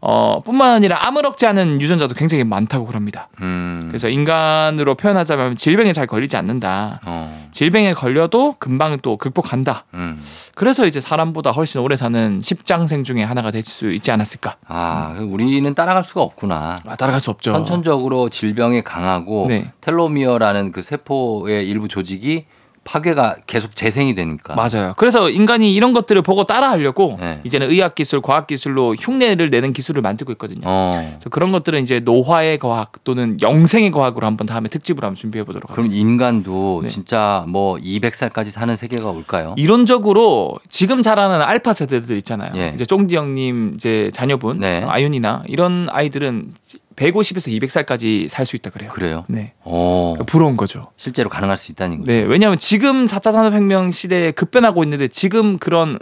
어 0.02 0.42
뿐만 0.44 0.74
아니라 0.74 1.06
아무렇지 1.08 1.46
않은 1.48 1.82
유전자도 1.82 2.14
굉장히 2.16 2.44
많다고 2.44 2.86
그럽니다. 2.86 3.30
음. 3.42 3.86
그래서 3.88 4.10
인간으로 4.10 4.96
표현하자면 4.96 5.56
질병에 5.56 5.94
잘 5.94 6.08
걸리지 6.08 6.38
않는다. 6.38 7.02
어. 7.06 7.48
질병에 7.52 7.94
걸려도 7.94 8.56
금방 8.60 8.98
또 9.02 9.18
극복한다. 9.18 9.86
음. 9.96 10.20
그래서 10.56 10.86
이제 10.86 11.00
사람보다 11.00 11.52
훨씬 11.52 11.82
오래 11.82 11.96
사는 11.96 12.40
십장생 12.42 13.04
중에 13.04 13.24
하나가 13.24 13.52
될 13.52 13.68
수 13.68 13.92
있지 13.92 14.12
않았을까. 14.12 14.56
아, 14.68 15.18
우리는 15.20 15.74
따라갈 15.74 16.04
수가 16.04 16.22
없구나. 16.22 16.78
아, 16.86 16.96
따라갈 16.96 17.20
수 17.20 17.32
없죠. 17.32 17.52
선천적으로 17.52 18.30
질병에 18.30 18.82
강하고 18.82 19.48
네. 19.50 19.72
텔로미어라는 19.82 20.72
그 20.72 20.82
세포의 20.82 21.68
일부 21.68 21.88
조직이 21.90 22.46
파괴가 22.88 23.36
계속 23.46 23.76
재생이 23.76 24.16
되니까. 24.16 24.56
맞아요. 24.56 24.94
그래서 24.96 25.30
인간이 25.30 25.74
이런 25.74 25.92
것들을 25.92 26.22
보고 26.22 26.46
따라하려고 26.46 27.18
네. 27.20 27.42
이제는 27.44 27.70
의학 27.70 27.96
기술, 27.96 28.22
과학 28.22 28.48
기술로 28.48 28.96
흉내를 28.96 29.50
내는 29.50 29.74
기술을 29.74 30.02
만들고 30.02 30.32
있거든요. 30.34 30.62
어. 30.64 31.06
그래서 31.12 31.30
그런 31.30 31.52
것들은 31.52 31.84
이제 31.84 32.00
노화의 32.00 32.58
과학 32.60 33.04
또는 33.04 33.38
영생의 33.42 33.92
과학으로 33.92 34.26
한번 34.26 34.48
다음에 34.48 34.70
특집으로 34.70 35.06
한번 35.06 35.16
준비해 35.16 35.44
보도록 35.44 35.70
그럼 35.70 35.86
하겠습니다. 35.86 36.10
인간도 36.10 36.80
네. 36.84 36.88
진짜 36.88 37.44
뭐 37.50 37.76
200살까지 37.76 38.52
사는 38.52 38.76
세계가 38.76 39.10
올까요? 39.10 39.54
이론적으로 39.58 40.58
지금 40.70 41.02
자라는 41.02 41.42
알파 41.42 41.74
세대들 41.74 42.16
있잖아요. 42.18 42.52
예. 42.56 42.72
이제 42.74 42.86
쫑디 42.86 43.16
형님 43.16 43.74
이제 43.76 44.10
자녀분 44.14 44.60
네. 44.60 44.86
아윤이나 44.88 45.44
이런 45.48 45.90
아이들은 45.92 46.54
150에서 46.98 47.50
200살까지 47.62 48.28
살 48.28 48.46
수 48.46 48.56
있다 48.56 48.70
그래요. 48.72 48.90
그래요? 48.92 49.24
네. 49.28 49.54
어. 49.64 50.16
부러운 50.26 50.58
거죠. 50.58 50.92
실제로 50.98 51.30
가능할 51.30 51.56
수 51.58 51.72
있다는 51.72 52.00
거죠. 52.00 52.12
네. 52.12 52.20
왜냐하면 52.24 52.58
지금 52.58 53.06
4차 53.06 53.32
산업혁명 53.32 53.92
시대에 53.92 54.32
급변하고 54.32 54.84
있는데 54.84 55.08
지금 55.08 55.58
그런 55.58 56.00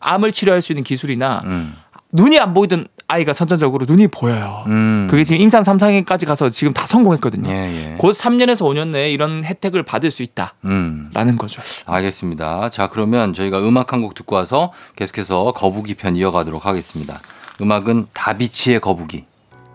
암을 0.00 0.32
치료할 0.32 0.60
수 0.60 0.72
있는 0.72 0.82
기술이나 0.84 1.42
음. 1.44 1.74
눈이 2.12 2.38
안 2.38 2.52
보이던 2.54 2.88
아이가 3.08 3.32
선천적으로 3.32 3.84
눈이 3.86 4.08
보여요. 4.08 4.64
음. 4.68 5.06
그게 5.10 5.22
지금 5.22 5.40
임상 5.42 5.62
3상에까지 5.62 6.26
가서 6.26 6.48
지금 6.48 6.72
다 6.72 6.86
성공했거든요. 6.86 7.48
예, 7.50 7.92
예. 7.92 7.94
곧 7.98 8.12
3년에서 8.12 8.62
5년 8.66 8.88
내에 8.88 9.10
이런 9.12 9.44
혜택을 9.44 9.82
받을 9.82 10.10
수 10.10 10.22
있다라는 10.22 10.52
음. 10.64 11.36
거죠. 11.38 11.60
알겠습니다. 11.86 12.70
자, 12.70 12.88
그러면 12.88 13.32
저희가 13.32 13.60
음악 13.60 13.92
한 13.92 14.00
곡 14.02 14.14
듣고 14.14 14.34
와서 14.36 14.72
계속해서 14.96 15.52
거북이 15.54 15.94
편 15.94 16.16
이어가도록 16.16 16.64
하겠습니다. 16.66 17.20
음악은 17.60 18.06
다비치의 18.14 18.80
거북이. 18.80 19.24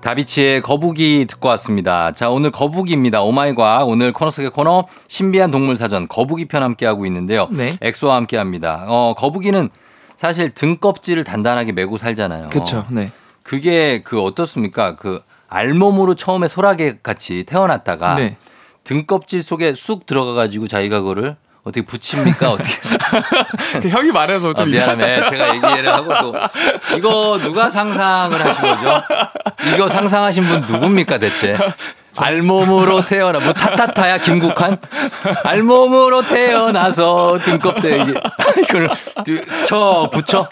다비치의 0.08 0.62
거북이 0.62 1.26
듣고 1.28 1.50
왔습니다. 1.50 2.14
자, 2.14 2.30
오늘 2.30 2.50
거북이입니다. 2.50 3.24
오마이과 3.24 3.84
오늘 3.84 4.14
코너 4.14 4.32
속의 4.32 4.52
코너 4.52 4.88
신비한 5.10 5.52
동물 5.52 5.76
사전 5.76 6.08
거북이 6.08 6.46
편 6.46 6.64
함께 6.64 6.86
하고 6.86 7.06
있는데요. 7.06 7.50
네. 7.52 7.78
엑소와 7.82 8.16
함께 8.16 8.38
합니다. 8.38 8.86
어, 8.88 9.14
거북이는 9.18 9.70
사실 10.16 10.52
등껍질을 10.52 11.26
단단하게 11.26 11.74
메고 11.74 11.98
살잖아요. 11.98 12.48
그렇죠. 12.48 12.86
네. 12.90 13.12
그게 13.44 14.02
그 14.02 14.22
어떻습니까? 14.22 14.96
그 14.96 15.20
알몸으로 15.50 16.16
처음에 16.16 16.48
소라게 16.48 17.00
같이 17.04 17.44
태어났다가 17.44 18.16
네. 18.16 18.38
등껍질 18.86 19.44
속에 19.44 19.74
쑥 19.76 20.06
들어가 20.06 20.32
가지고 20.32 20.70
자기가 20.70 21.02
그거를 21.02 21.36
어떻게 21.68 21.82
붙입니까? 21.82 22.52
어떻게? 22.52 22.70
그 23.82 23.90
형이 23.90 24.12
말해서 24.12 24.52
아, 24.52 24.54
좀 24.54 24.70
미안해. 24.72 25.30
제가 25.30 25.54
얘기를 25.56 25.94
하고 25.94 26.14
또 26.22 26.34
이거 26.98 27.38
누가 27.42 27.70
상상을 27.70 28.46
하신 28.46 28.62
거죠? 28.62 29.02
이거 29.76 29.90
상상하신 29.90 30.48
분 30.48 30.62
누굽니까 30.62 31.18
대체? 31.18 31.58
알몸으로 32.18 33.06
태어나 33.06 33.40
뭐 33.40 33.54
타타타야 33.54 34.20
김국환? 34.20 34.78
알몸으로 35.44 36.28
태어나서 36.28 37.40
등껍데 37.40 38.02
이게 38.02 38.14
이걸 38.64 38.90
쳐 39.66 40.10
붙여? 40.12 40.48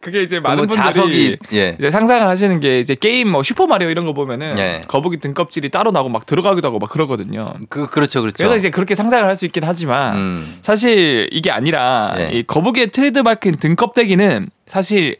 그게 0.00 0.22
이제 0.22 0.40
많은 0.40 0.56
뭐 0.56 0.66
분들이 0.66 0.82
자석이 0.84 1.36
예. 1.52 1.76
이제 1.78 1.90
상상을 1.90 2.26
하시는 2.26 2.60
게 2.60 2.80
이제 2.80 2.94
게임 2.94 3.30
뭐 3.30 3.42
슈퍼 3.42 3.66
마리오 3.66 3.88
이런 3.90 4.06
거 4.06 4.12
보면은 4.12 4.58
예. 4.58 4.82
거북이 4.86 5.18
등껍질이 5.20 5.70
따로 5.70 5.90
나고 5.90 6.08
막 6.08 6.26
들어가기도 6.26 6.68
하고 6.68 6.78
막 6.78 6.90
그러거든요. 6.90 7.52
그 7.68 7.86
그렇죠 7.88 8.20
그렇죠. 8.20 8.36
그래서 8.38 8.56
이제 8.56 8.70
그렇게 8.70 8.94
상상을 8.94 9.24
할 9.26 9.40
수 9.40 9.46
있긴 9.46 9.62
하지만 9.64 10.16
음. 10.16 10.58
사실 10.60 11.26
이게 11.32 11.50
아니라 11.50 12.14
네. 12.18 12.30
이 12.34 12.42
거북이의 12.42 12.88
트레이드마크인 12.88 13.56
등껍데기는 13.56 14.50
사실 14.66 15.16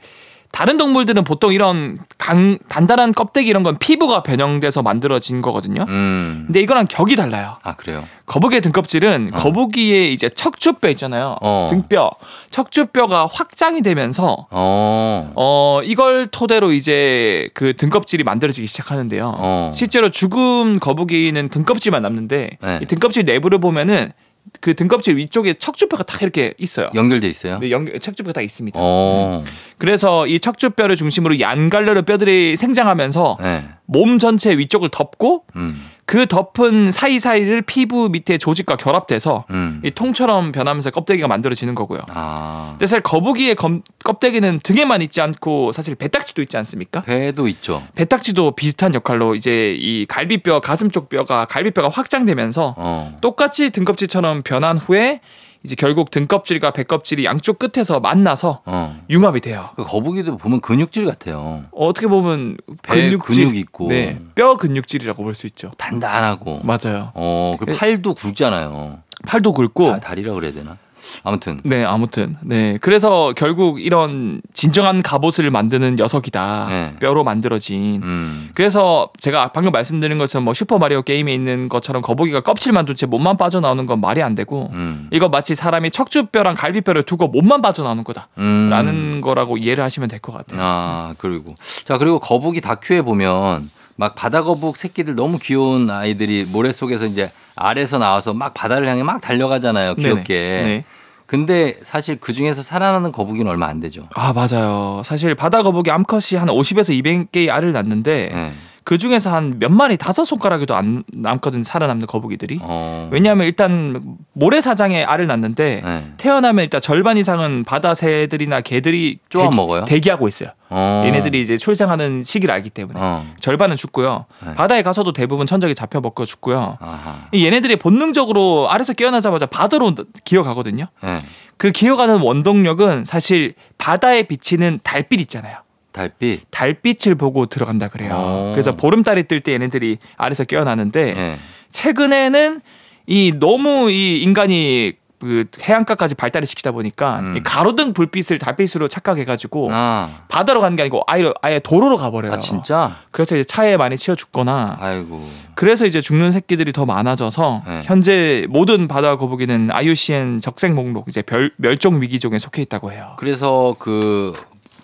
다른 0.53 0.77
동물들은 0.77 1.25
보통 1.25 1.53
이런 1.53 1.97
강, 2.19 2.59
단단한 2.69 3.15
껍데기 3.15 3.49
이런 3.49 3.63
건 3.63 3.79
피부가 3.79 4.23
변형돼서 4.23 4.83
만들어진 4.83 5.43
거거든요. 5.43 5.85
음. 5.89 6.45
근데 6.47 6.61
이거랑 6.61 6.87
격이 6.87 7.17
달라요. 7.17 7.57
아 7.63 7.77
그래요. 7.77 8.05
거북이의 8.27 8.61
등껍질은 8.61 9.31
거북이의 9.31 10.13
이제 10.13 10.29
척추뼈 10.29 10.89
있잖아요. 10.91 11.37
어. 11.41 11.69
등뼈. 11.71 12.11
척추뼈가 12.51 13.29
확장이 13.33 13.81
되면서 13.83 14.49
어. 14.51 15.33
어 15.37 15.81
이걸 15.85 16.27
토대로 16.27 16.73
이제 16.73 17.49
그 17.55 17.77
등껍질이 17.77 18.25
만들어지기 18.25 18.67
시작하는데요. 18.67 19.35
어. 19.39 19.71
실제로 19.73 20.11
죽은 20.11 20.81
거북이는 20.81 21.49
등껍질만 21.49 22.03
남는데 22.03 22.59
네. 22.61 22.79
이 22.83 22.87
등껍질 22.87 23.25
내부를 23.25 23.59
보면은 23.61 24.13
그 24.61 24.75
등껍질 24.75 25.17
위쪽에 25.17 25.55
척추뼈가 25.55 26.03
딱 26.03 26.23
이렇게 26.23 26.55
있어요. 26.59 26.91
연결돼 26.95 27.29
있어요. 27.29 27.59
네, 27.59 27.71
연 27.71 27.87
척추뼈가 28.01 28.33
딱 28.33 28.43
있습니다. 28.43 28.79
어. 28.83 29.45
그래서 29.81 30.27
이 30.27 30.39
척추뼈를 30.39 30.95
중심으로 30.95 31.41
얀갈르르 31.41 32.03
뼈들이 32.03 32.55
생장하면서 32.55 33.39
네. 33.41 33.65
몸 33.87 34.19
전체 34.19 34.57
위쪽을 34.57 34.91
덮고 34.91 35.45
음. 35.57 35.83
그 36.05 36.27
덮은 36.27 36.91
사이사이를 36.91 37.63
피부 37.63 38.09
밑에 38.11 38.37
조직과 38.37 38.77
결합돼서 38.77 39.45
음. 39.51 39.81
이 39.85 39.91
통처럼 39.93 40.51
변하면서 40.53 40.91
껍데기가 40.91 41.29
만들어지는 41.29 41.75
거고요. 41.77 42.01
아. 42.09 42.71
근데 42.73 42.87
사실 42.87 43.01
거북이의 43.03 43.55
검- 43.55 43.83
껍데기는 44.05 44.59
등에만 44.63 45.03
있지 45.03 45.21
않고 45.21 45.71
사실 45.73 45.95
배딱지도 45.95 46.43
있지 46.43 46.57
않습니까? 46.57 47.03
배도 47.03 47.47
있죠. 47.49 47.83
배딱지도 47.95 48.57
비슷한 48.57 48.93
역할로 48.95 49.35
이제 49.37 49.77
이 49.79 50.05
갈비뼈 50.07 50.61
가슴 50.61 50.91
쪽 50.91 51.09
뼈가 51.09 51.45
갈비뼈가 51.47 51.89
확장되면서 51.89 52.75
어. 52.77 53.17
똑같이 53.21 53.71
등껍질처럼 53.71 54.43
변한 54.43 54.79
후에 54.79 55.21
이제 55.63 55.75
결국 55.75 56.11
등껍질과 56.11 56.71
배껍질이 56.71 57.25
양쪽 57.27 57.59
끝에서 57.59 58.01
만나서 58.01 58.63
어. 58.65 58.99
융합이 59.11 59.41
돼요. 59.41 59.71
그 59.77 59.85
거북이도 59.85 60.39
보면 60.39 60.61
근육질 60.61 61.05
같아요. 61.05 61.65
어떻게 61.73 62.07
보면 62.07 62.57
배 62.83 63.03
근육질, 63.11 63.37
근육 63.45 63.57
있고. 63.57 63.89
네, 63.89 64.21
뼈 64.35 64.57
근육질이라고 64.57 65.23
볼 65.23 65.35
수 65.35 65.47
있죠. 65.47 65.71
단단하고. 65.77 66.61
맞아요. 66.65 67.13
어. 67.15 67.57
팔도 67.77 68.15
굵잖아요. 68.15 68.99
팔도 69.27 69.53
굵고 69.53 69.87
다, 69.91 70.01
다리라 70.01 70.33
그래야 70.33 70.53
되나? 70.53 70.79
아무튼. 71.25 71.61
네, 71.65 71.85
아무튼. 71.85 72.37
네. 72.43 72.79
그래서 72.81 73.33
결국 73.37 73.81
이런 73.81 74.41
진정한 74.55 75.03
갑옷을 75.03 75.51
만드는 75.51 75.97
녀석이다. 75.97 76.67
네. 76.69 76.95
뼈로 77.01 77.25
만들어진. 77.25 78.03
음. 78.05 78.51
그래서 78.55 79.11
제가 79.19 79.53
방금 79.53 79.73
말씀드린 79.73 80.19
것처럼 80.19 80.45
뭐 80.45 80.55
슈퍼마리오 80.55 81.03
게임에 81.03 81.35
있는 81.35 81.69
것처럼 81.69 82.03
거북이가 82.03 82.41
껍질만 82.41 82.87
둔채 82.87 83.07
몸만 83.07 83.37
빠져나오는 83.37 83.85
건 83.87 84.01
말이 84.01 84.23
안 84.23 84.35
되고 84.35 84.71
음. 84.73 85.09
이거 85.11 85.29
마치 85.29 85.55
사람이 85.55 85.91
척추뼈랑 85.91 86.55
갈비뼈를 86.55 87.03
두고 87.03 87.29
몸만 87.29 87.63
빠져나오는 87.63 88.05
거다. 88.05 88.29
음. 88.39 88.69
라는 88.71 89.21
거라고 89.21 89.57
이해를 89.57 89.83
하시면 89.85 90.09
될 90.09 90.21
것 90.21 90.33
같아요. 90.35 90.61
아, 90.63 91.15
그리고. 91.17 91.55
자, 91.85 91.97
그리고 91.97 92.19
거북이 92.19 92.61
다큐에 92.61 93.01
보면 93.03 93.71
막 93.97 94.15
바다 94.15 94.43
거북 94.43 94.77
새끼들 94.77 95.15
너무 95.15 95.39
귀여운 95.39 95.89
아이들이 95.91 96.45
모래 96.47 96.73
속에서 96.73 97.07
이제 97.07 97.31
알에서 97.61 97.99
나와서 97.99 98.33
막 98.35 98.55
바다를 98.55 98.89
향해 98.89 99.03
막 99.03 99.21
달려가잖아요. 99.21 99.95
귀엽게. 99.95 100.35
네. 100.65 100.85
근데 101.27 101.75
사실 101.83 102.19
그 102.19 102.33
중에서 102.33 102.63
살아나는 102.63 103.13
거북이는 103.13 103.49
얼마 103.49 103.67
안 103.67 103.79
되죠. 103.79 104.09
아, 104.15 104.33
맞아요. 104.33 105.03
사실 105.05 105.37
바다 105.37 105.63
거북이 105.63 105.89
암컷이 105.91 106.37
한 106.37 106.49
50에서 106.49 106.91
200개의 107.01 107.51
알을 107.51 107.71
낳는데 107.71 108.31
네. 108.35 108.53
그 108.91 108.99
중에서 108.99 109.33
한 109.33 109.61
몇 109.61 109.71
마리 109.71 109.97
다섯 109.97 110.25
손가락에도 110.25 110.75
안 110.75 111.05
남거든 111.13 111.63
살아남는 111.63 112.09
거북이들이. 112.09 112.59
어. 112.61 113.09
왜냐하면 113.13 113.47
일단 113.47 114.17
모래사장에 114.33 115.05
알을 115.05 115.29
낳는데 115.29 115.81
네. 115.85 116.13
태어나면 116.17 116.65
일단 116.65 116.81
절반 116.81 117.17
이상은 117.17 117.63
바다 117.63 117.95
새들이나 117.95 118.63
개들이 118.63 119.21
쪼아 119.29 119.45
대기- 119.45 119.55
먹어요? 119.57 119.85
대기하고 119.85 120.27
있어요. 120.27 120.49
어. 120.71 121.05
얘네들이 121.07 121.41
이제 121.41 121.57
출생하는 121.57 122.25
시기를 122.25 122.53
알기 122.53 122.71
때문에 122.71 122.99
어. 123.01 123.25
절반은 123.39 123.77
죽고요. 123.77 124.25
네. 124.45 124.55
바다에 124.57 124.83
가서도 124.83 125.13
대부분 125.13 125.47
천적이 125.47 125.77
잡혀 125.77 126.01
먹고 126.01 126.25
죽고요. 126.25 126.79
아하. 126.81 127.29
이 127.31 127.47
얘네들이 127.47 127.77
본능적으로 127.77 128.69
알에서 128.73 128.95
깨어나자마자 128.95 129.47
바다로 129.47 129.93
기어가거든요. 130.25 130.87
네. 131.05 131.17
그 131.59 131.71
기어가는 131.71 132.19
원동력은 132.23 133.05
사실 133.05 133.55
바다에 133.79 134.25
비치는 134.25 134.81
달빛 134.83 135.21
있잖아요. 135.21 135.59
달빛. 135.93 136.43
달빛을 136.51 137.15
보고 137.15 137.47
들어간다 137.47 137.89
그래요. 137.89 138.13
어. 138.15 138.51
그래서 138.53 138.77
보름달이 138.77 139.25
뜰 139.25 139.41
때 139.41 139.53
얘네들이 139.55 139.99
알에서 140.17 140.45
깨어나는데 140.45 141.15
네. 141.15 141.39
최근에는 141.71 142.61
이 143.07 143.33
너무 143.39 143.91
이 143.91 144.23
인간이 144.23 144.93
그 145.19 145.45
해안가까지 145.63 146.15
발달을 146.15 146.47
시키다 146.47 146.73
보니까 146.73 147.21
음. 147.21 147.37
이 147.37 147.43
가로등 147.43 147.93
불빛을 147.93 148.39
달빛으로 148.39 148.89
착각해가지고 148.89 149.69
아. 149.71 150.23
바다로 150.29 150.63
가는 150.63 150.77
게 150.77 150.83
아니고 150.83 151.03
아예 151.07 151.31
아예 151.43 151.59
도로로 151.59 151.99
가버려요. 151.99 152.33
아 152.33 152.39
진짜? 152.39 152.97
그래서 153.11 153.37
이제 153.37 153.45
차에 153.45 153.77
많이 153.77 153.99
치여 153.99 154.15
죽거나 154.15 154.79
아이고. 154.81 155.23
그래서 155.55 155.85
이제 155.85 156.01
죽는 156.01 156.31
새끼들이 156.31 156.73
더 156.73 156.87
많아져서 156.87 157.63
네. 157.67 157.83
현재 157.85 158.47
모든 158.49 158.89
바다 158.89 159.17
거북이는 159.17 159.69
IUCN 159.71 160.41
적색 160.41 160.73
목록 160.73 161.07
이제 161.09 161.21
별, 161.21 161.53
멸종 161.59 162.01
위기종에 162.01 162.39
속해 162.39 162.63
있다고 162.63 162.91
해요. 162.93 163.15
그래서 163.19 163.77
그 163.79 164.35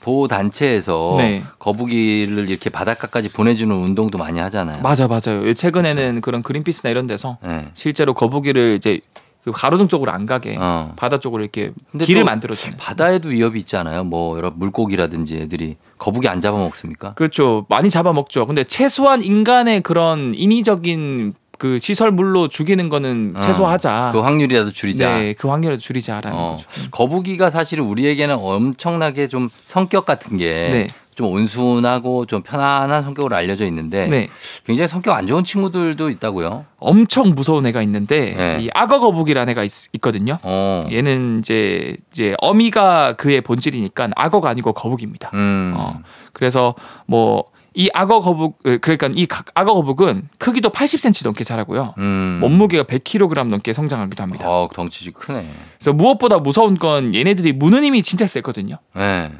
보호 0.07 0.29
단체에서 0.29 1.17
네. 1.19 1.43
거북이를 1.59 2.49
이렇게 2.49 2.71
바닷가까지 2.71 3.29
보내주는 3.29 3.75
운동도 3.75 4.19
많이 4.19 4.39
하잖아요. 4.39 4.81
맞아 4.81 5.09
맞아요. 5.09 5.53
최근에는 5.53 6.21
그런 6.21 6.45
그린피스나 6.45 6.93
이런 6.93 7.09
데서 7.09 7.39
네. 7.43 7.67
실제로 7.75 8.15
거북이를 8.15 8.77
이제 8.77 9.01
그 9.43 9.51
가로등 9.51 9.89
쪽으로 9.89 10.13
안 10.13 10.25
가게 10.25 10.57
어. 10.61 10.93
바다 10.95 11.19
쪽으로 11.19 11.43
이렇게 11.43 11.73
길을 12.01 12.23
또 12.23 12.25
만들어주는. 12.27 12.79
바다에도 12.79 13.31
위협이 13.31 13.59
있잖아요. 13.61 14.05
뭐 14.05 14.37
여러 14.37 14.53
물고기라든지 14.53 15.39
애들이 15.39 15.77
거북이 15.99 16.29
안 16.29 16.41
잡아먹습니까? 16.41 17.15
그렇죠. 17.15 17.67
많이 17.69 17.91
잡아먹죠. 17.91 18.47
근데 18.47 18.63
최소한 18.63 19.23
인간의 19.23 19.81
그런 19.81 20.35
인위적인 20.37 21.35
그 21.59 21.79
시설물로 21.79 22.49
죽이는 22.49 22.89
거는 22.89 23.35
어. 23.37 23.41
최소화하자. 23.41 24.11
그 24.13 24.21
확률이라도 24.21 24.71
줄이자. 24.71 25.19
네, 25.19 25.33
그 25.35 25.49
확률을 25.49 25.79
줄이자라는 25.79 26.37
어, 26.37 26.57
거죠. 26.57 26.91
거북이가 26.91 27.51
사실은 27.51 27.85
우리에게는 27.85 28.37
엄청나게 28.39 29.29
좀 29.29 29.49
성격 29.65 30.05
같은 30.05 30.37
게좀 30.37 30.73
네. 30.73 30.87
온순하고 31.19 32.27
좀 32.27 32.43
편안한 32.43 33.03
성격으로 33.03 33.35
알려져 33.37 33.65
있는데 33.67 34.07
네. 34.07 34.29
굉장히 34.65 34.87
성격 34.89 35.15
안 35.15 35.27
좋은 35.27 35.45
친구들도 35.45 36.11
있다고요. 36.11 36.67
엄청 36.79 37.35
무서운 37.35 37.67
애가 37.67 37.81
있는데 37.83 38.35
네. 38.37 38.59
이 38.61 38.69
악어 38.75 39.01
거북이라는 39.01 39.51
애가 39.51 39.65
있, 39.65 39.71
거든요 40.01 40.39
어. 40.43 40.87
얘는 40.93 41.39
이제 41.41 41.97
이제 42.13 42.35
어미가 42.39 43.15
그의 43.15 43.41
본질이니까 43.41 44.11
악어가 44.15 44.51
아니고 44.51 44.75
거북입니다. 44.75 45.31
음. 45.33 45.75
어. 45.77 46.01
그래서 46.35 46.75
뭐 47.07 47.45
이 47.79 47.91
악어 47.93 48.21
거북 48.21 48.59
으, 48.67 48.79
그러니까 48.79 49.11
이 49.15 49.27
각- 49.27 49.45
악어 49.55 49.75
거북은 49.75 50.29
크기도 50.39 50.71
80cm 50.71 51.25
넘게 51.27 51.45
자라고요. 51.45 51.93
음. 51.99 52.39
몸무게가 52.41 52.85
100kg 52.85 53.47
넘게 53.49 53.75
성장하기도 53.75 54.23
합니다. 54.23 54.49
어, 54.49 54.67
덩치 54.75 55.11
크네. 55.11 55.53
그래서 55.79 55.93
무엇보다 55.93 56.39
무서운 56.39 56.79
건 56.79 57.15
얘네들이 57.15 57.53
무는 57.53 57.85
힘이 57.85 58.03
진짜 58.03 58.27
세거든요. 58.27 58.79
네. 58.95 59.31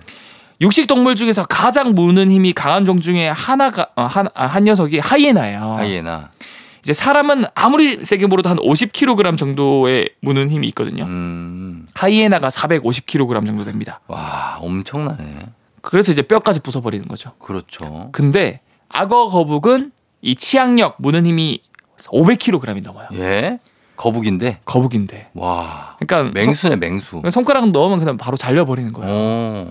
육식 0.61 0.87
동물 0.87 1.15
중에서 1.15 1.45
가장 1.47 1.95
무는 1.95 2.31
힘이 2.31 2.53
강한 2.53 2.85
종 2.85 3.01
중에 3.01 3.29
하나가 3.29 3.89
어, 3.97 4.03
한, 4.03 4.29
아, 4.35 4.45
한 4.47 4.65
녀석이 4.65 4.99
하이에나예요. 4.99 5.61
하이에나. 5.79 6.31
이제 6.81 6.93
사람은 6.93 7.47
아무리 7.55 8.05
세게 8.05 8.27
물어도 8.27 8.49
한 8.51 8.59
50kg 8.59 9.37
정도의 9.39 10.11
무는 10.21 10.51
힘이 10.51 10.69
있거든요. 10.69 11.05
음. 11.05 11.85
하이에나가 11.95 12.49
450kg 12.51 13.45
정도 13.47 13.65
됩니다. 13.65 14.01
와, 14.07 14.59
엄청나네. 14.61 15.39
그래서 15.87 16.11
이제 16.11 16.21
뼈까지 16.23 16.59
부숴버리는 16.61 17.07
거죠. 17.09 17.33
그렇죠. 17.39 18.09
근데 18.11 18.61
악어 18.89 19.29
거북은 19.29 19.93
이 20.21 20.35
치악력 20.35 20.97
무는 20.99 21.25
힘이 21.25 21.63
500kg이 21.99 22.83
넘어요. 22.83 23.09
예? 23.15 23.61
거북인데? 23.97 24.61
거북인데. 24.65 25.31
와. 25.35 25.97
그러니까 26.01 26.33
맹수네, 26.35 26.77
맹수. 26.77 27.21
손, 27.23 27.31
손가락 27.31 27.71
넣으면 27.71 28.01
그냥 28.01 28.17
바로 28.17 28.37
잘려버리는 28.37 28.93
거예요. 28.93 29.11
어. 29.15 29.71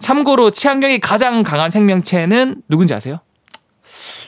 참고로 0.00 0.50
치악력이 0.50 1.00
가장 1.00 1.42
강한 1.42 1.70
생명체는 1.70 2.62
누군지 2.70 2.94
아세요? 2.94 3.18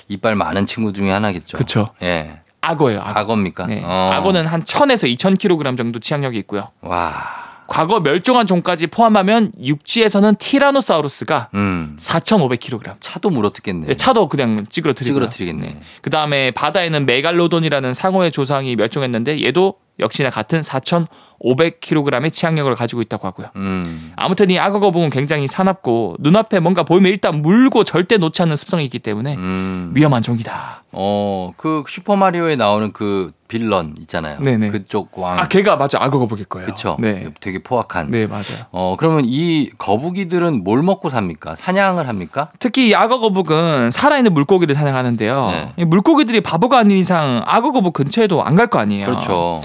이빨 0.09 0.37
많은 0.37 0.67
친구 0.67 0.93
중에 0.93 1.11
하나겠죠. 1.11 1.57
그쵸. 1.57 1.89
예. 2.03 2.41
악어예요. 2.61 3.01
악어. 3.01 3.21
악어 3.21 3.35
입니까? 3.35 3.67
네. 3.67 3.83
어. 3.83 4.11
악어는 4.13 4.47
한 4.47 4.63
1000에서 4.63 5.11
2000kg 5.17 5.75
정도 5.79 5.99
치악력이 5.99 6.37
있고요. 6.41 6.69
와. 6.83 7.44
과거 7.75 7.99
멸종한 7.99 8.47
종까지 8.47 8.87
포함하면 8.87 9.51
육지에서는 9.65 10.37
티라노사우루스가 10.37 11.49
음. 11.55 11.97
4,500kg. 11.99 12.95
차도 13.01 13.31
물어뜯겠네. 13.31 13.95
차도 13.95 14.29
그냥 14.29 14.65
찌그러뜨리고. 14.69 15.13
찌그러뜨리겠네. 15.13 15.81
그 16.01 16.09
다음에 16.09 16.53
바다에는 16.53 17.05
메갈로돈이라는 17.05 17.93
상어의 17.93 18.31
조상이 18.31 18.77
멸종했는데 18.77 19.43
얘도 19.43 19.75
역시나 19.99 20.31
같은 20.31 20.61
4,500kg의 20.61 22.33
치악력을 22.33 22.73
가지고 22.77 23.03
있다고 23.03 23.27
하고요. 23.27 23.49
음. 23.57 24.13
아무튼 24.15 24.51
이 24.51 24.59
악어 24.61 24.79
거북은 24.79 25.11
굉장히 25.11 25.49
사납고 25.49 26.19
눈앞에 26.21 26.61
뭔가 26.61 26.85
보이면 26.85 27.11
일단 27.11 27.43
물고 27.43 27.83
절대 27.83 28.19
놓지 28.19 28.41
않는 28.43 28.55
습성이 28.55 28.85
있기 28.85 29.01
때문에 29.01 29.35
음. 29.35 29.91
위험한 29.97 30.23
종이다. 30.23 30.84
어, 30.97 31.53
그 31.57 31.83
슈퍼마리오에 31.87 32.57
나오는 32.57 32.93
그 32.93 33.33
빌런 33.49 33.95
있잖아요. 34.01 34.39
네네. 34.41 34.69
그쪽 34.71 35.17
왕. 35.19 35.39
아, 35.39 35.49
걔가 35.49 35.77
맞아. 35.77 35.99
악어 36.01 36.19
거북일 36.19 36.47
거예요. 36.47 36.67
그쵸. 36.67 36.97
네. 36.99 37.29
되게 37.41 37.63
포악한. 37.63 38.11
네, 38.11 38.27
맞아요. 38.27 38.45
어, 38.71 38.97
그러면 38.99 39.25
이 39.27 39.71
거북이들은 39.79 40.65
뭘 40.65 40.83
먹고 40.83 41.11
삽니까? 41.11 41.55
사냥을 41.57 42.09
합니까? 42.09 42.51
특히 42.59 42.89
이 42.89 42.95
악어 42.95 43.19
거북은 43.21 43.91
살아있는 43.91 44.33
물고기를 44.35 44.75
사냥하는데요. 44.75 45.51
네. 45.51 45.73
이 45.79 45.85
물고기들이 45.85 46.41
바보가 46.41 46.79
아닌 46.79 46.97
이상 46.99 47.43
악어 47.47 47.73
거북 47.73 47.93
근처에도 47.93 48.43
안 48.45 48.55
갈 48.57 48.69
거 48.69 48.79
아니에요. 48.79 49.07
그렇죠. 49.07 49.61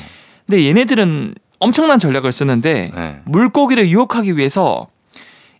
근데 0.47 0.65
얘네들은 0.67 1.35
엄청난 1.59 1.99
전략을 1.99 2.31
쓰는데 2.31 2.91
네. 2.93 3.21
물고기를 3.25 3.89
유혹하기 3.89 4.35
위해서 4.37 4.87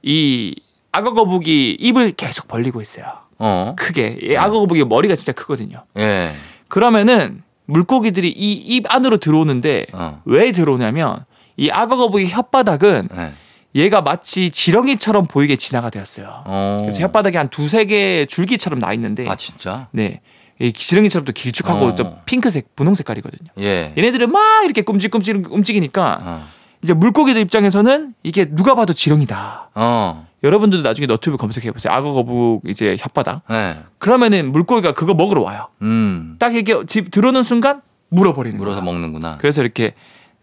이 0.02 0.56
악어 0.92 1.14
거북이 1.14 1.78
입을 1.80 2.12
계속 2.12 2.48
벌리고 2.48 2.82
있어요. 2.82 3.06
어. 3.40 3.74
크게. 3.78 4.20
이 4.22 4.36
악어 4.36 4.60
거북이 4.60 4.84
머리가 4.86 5.16
진짜 5.16 5.32
크거든요. 5.32 5.84
예. 5.98 6.34
그러면은 6.68 7.42
물고기들이 7.66 8.30
이 8.30 8.76
입 8.76 8.86
안으로 8.94 9.18
들어오는데 9.18 9.88
어. 9.94 10.22
왜 10.26 10.52
들어오냐면 10.52 11.26
이 11.58 11.70
악어 11.72 11.98
거북이 11.98 12.30
혓바닥은 12.30 13.10
예. 13.18 13.34
얘가 13.76 14.02
마치 14.02 14.50
지렁이처럼 14.50 15.26
보이게 15.26 15.56
진화가 15.56 15.90
되었어요. 15.90 16.44
어. 16.46 16.78
그래서 16.82 17.08
혓바닥에 17.08 17.36
한 17.36 17.50
두세 17.50 17.86
개 17.86 18.26
줄기처럼 18.28 18.80
나 18.80 18.94
있는데 18.94 19.28
아, 19.28 19.36
진짜? 19.36 19.88
네. 19.92 20.22
이 20.60 20.74
지렁이처럼 20.74 21.24
또 21.26 21.32
길쭉하고 21.32 21.86
어. 21.86 21.96
또 21.96 22.16
핑크색, 22.26 22.76
분홍 22.76 22.96
색깔이거든요. 22.96 23.50
예. 23.60 23.94
얘네들은 23.98 24.32
막 24.32 24.66
이렇게 24.66 24.82
끔찍끔찍 24.82 25.52
움직이니까 25.54 26.20
어. 26.22 26.48
이제 26.84 26.94
물고기들 26.94 27.42
입장에서는 27.42 28.14
이게 28.24 28.46
누가 28.46 28.76
봐도 28.76 28.94
지렁이다. 28.94 29.70
어. 29.76 30.28
여러분들도 30.44 30.88
나중에 30.88 31.06
너튜브 31.06 31.36
검색해 31.38 31.72
보세요. 31.72 31.94
악어 31.94 32.14
거북 32.14 32.62
이제 32.68 32.96
혓바닥. 32.96 33.42
예. 33.52 33.78
그러면은 33.98 34.52
물고기가 34.54 34.94
그거 34.94 35.14
먹으러 35.14 35.42
와요. 35.42 35.68
음. 35.82 36.38
딱 36.40 36.56
이렇게 36.56 36.86
집 36.86 37.12
들어오는 37.12 37.44
순간 37.44 37.82
물어버리는 38.10 38.58
물어서 38.58 38.80
거예요. 38.80 38.86
먹는구나. 38.94 39.38
그래서 39.40 39.62
이렇게 39.62 39.94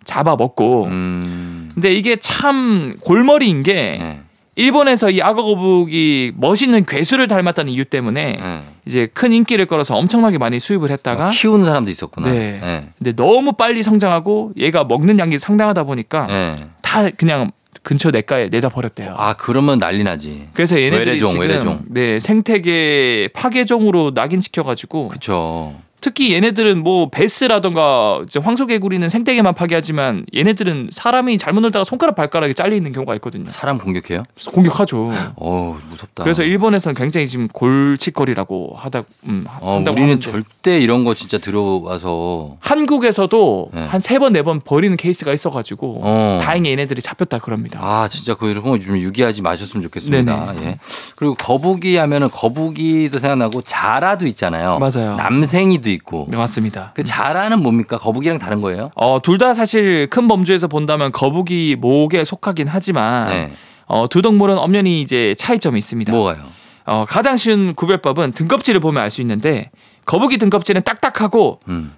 잡아 0.04 0.36
먹고. 0.36 0.84
음. 0.84 1.70
근데 1.72 1.92
이게 1.94 2.16
참 2.16 2.96
골머리인 3.00 3.62
게 3.62 3.72
예. 4.00 4.20
일본에서 4.56 5.10
이 5.10 5.20
악어 5.22 5.42
거북이 5.42 6.32
멋있는 6.36 6.84
괴수를 6.86 7.28
닮았다는 7.28 7.70
이유 7.72 7.84
때문에 7.84 8.38
예. 8.40 8.62
이제 8.86 9.06
큰 9.12 9.32
인기를 9.32 9.66
끌어서 9.66 9.96
엄청나게 9.96 10.38
많이 10.38 10.58
수입을 10.58 10.90
했다가 10.90 11.24
막 11.26 11.30
키우는 11.30 11.66
사람도 11.66 11.90
있었구나. 11.90 12.30
네. 12.30 12.60
예. 12.62 12.88
근데 12.98 13.12
너무 13.12 13.52
빨리 13.52 13.82
성장하고 13.82 14.52
얘가 14.56 14.84
먹는 14.84 15.18
양이 15.18 15.38
상당하다 15.38 15.84
보니까 15.84 16.26
예. 16.30 16.68
다 16.80 17.08
그냥 17.10 17.52
근처 17.82 18.10
냇가에 18.10 18.48
내다 18.48 18.70
버렸대요. 18.70 19.14
아, 19.16 19.34
그러면 19.34 19.78
난리 19.78 20.02
나지. 20.02 20.48
그래서 20.54 20.76
얘네들이 20.80 20.98
외래종, 20.98 21.28
지금 21.28 21.40
외래종. 21.42 21.82
네 21.88 22.18
생태계 22.18 23.28
파괴종으로 23.34 24.12
낙인시켜가지고 24.14 25.08
그쵸. 25.08 25.74
특히 26.00 26.32
얘네들은 26.34 26.82
뭐 26.84 27.08
베스라던가 27.10 28.24
황소개구리는 28.40 29.08
생태계만 29.08 29.54
파괴하지만 29.54 30.24
얘네들은 30.34 30.90
사람이 30.92 31.36
잘못 31.38 31.60
놀다가 31.60 31.84
손가락 31.84 32.14
발가락이 32.14 32.54
잘려 32.54 32.76
있는 32.76 32.92
경우가 32.92 33.14
있거든요. 33.16 33.48
사람 33.48 33.78
공격해요? 33.78 34.22
공격하죠. 34.52 35.12
어우, 35.36 35.76
무섭다. 35.90 36.22
그래서 36.22 36.42
일본에서는 36.44 36.94
굉장히 36.94 37.26
지금 37.26 37.48
골칫거리라고 37.48 38.74
하다 38.76 39.02
음, 39.28 39.46
어, 39.60 39.76
한다고 39.76 39.94
우리는 39.96 40.10
하는데 40.14 40.30
절대 40.30 40.78
이런 40.78 41.04
거 41.04 41.14
진짜 41.14 41.38
들어와서 41.38 42.56
한국에서도 42.60 43.70
네. 43.74 43.86
한세 43.86 44.18
번 44.18 44.32
네 44.32 44.42
번 44.42 44.60
버리는 44.60 44.96
케이스가 44.96 45.32
있어가지고 45.32 46.00
어. 46.04 46.38
다행히 46.42 46.70
얘네들이 46.70 47.00
잡혔다 47.00 47.38
그럽니다. 47.38 47.80
아 47.82 48.06
진짜 48.08 48.34
그 48.34 48.50
이런 48.50 48.62
거좀 48.64 48.98
유기하지 48.98 49.40
마셨으면 49.42 49.82
좋겠습니다. 49.84 50.52
네네. 50.52 50.66
예. 50.66 50.78
그리고 51.16 51.34
거북이 51.34 51.96
하면은 51.96 52.28
거북이도 52.30 53.18
생각나고 53.18 53.62
자라도 53.62 54.26
있잖아요. 54.26 54.78
맞아요. 54.78 55.16
남생이 55.16 55.78
도 55.86 55.90
있고. 55.90 56.26
네, 56.28 56.36
맞습니다. 56.36 56.90
그 56.94 57.04
자라는 57.04 57.62
뭡니까? 57.62 57.96
거북이랑 57.96 58.38
다른 58.40 58.60
거예요? 58.60 58.90
어, 58.96 59.20
둘 59.22 59.38
다 59.38 59.54
사실 59.54 60.08
큰 60.10 60.26
범주에서 60.28 60.66
본다면 60.66 61.12
거북이 61.12 61.76
목에 61.78 62.24
속하긴 62.24 62.66
하지만 62.68 63.28
네. 63.28 63.52
어, 63.86 64.08
두 64.08 64.20
동물은 64.22 64.58
엄연히 64.58 65.00
이제 65.00 65.34
차이점이 65.38 65.78
있습니다. 65.78 66.10
뭐가요? 66.12 66.38
어, 66.86 67.04
가장 67.08 67.36
쉬운 67.36 67.74
구별법은 67.74 68.32
등껍질을 68.32 68.80
보면 68.80 69.02
알 69.02 69.10
수 69.10 69.20
있는데 69.20 69.70
거북이 70.06 70.38
등껍질은 70.38 70.82
딱딱하고 70.82 71.60
음. 71.68 71.92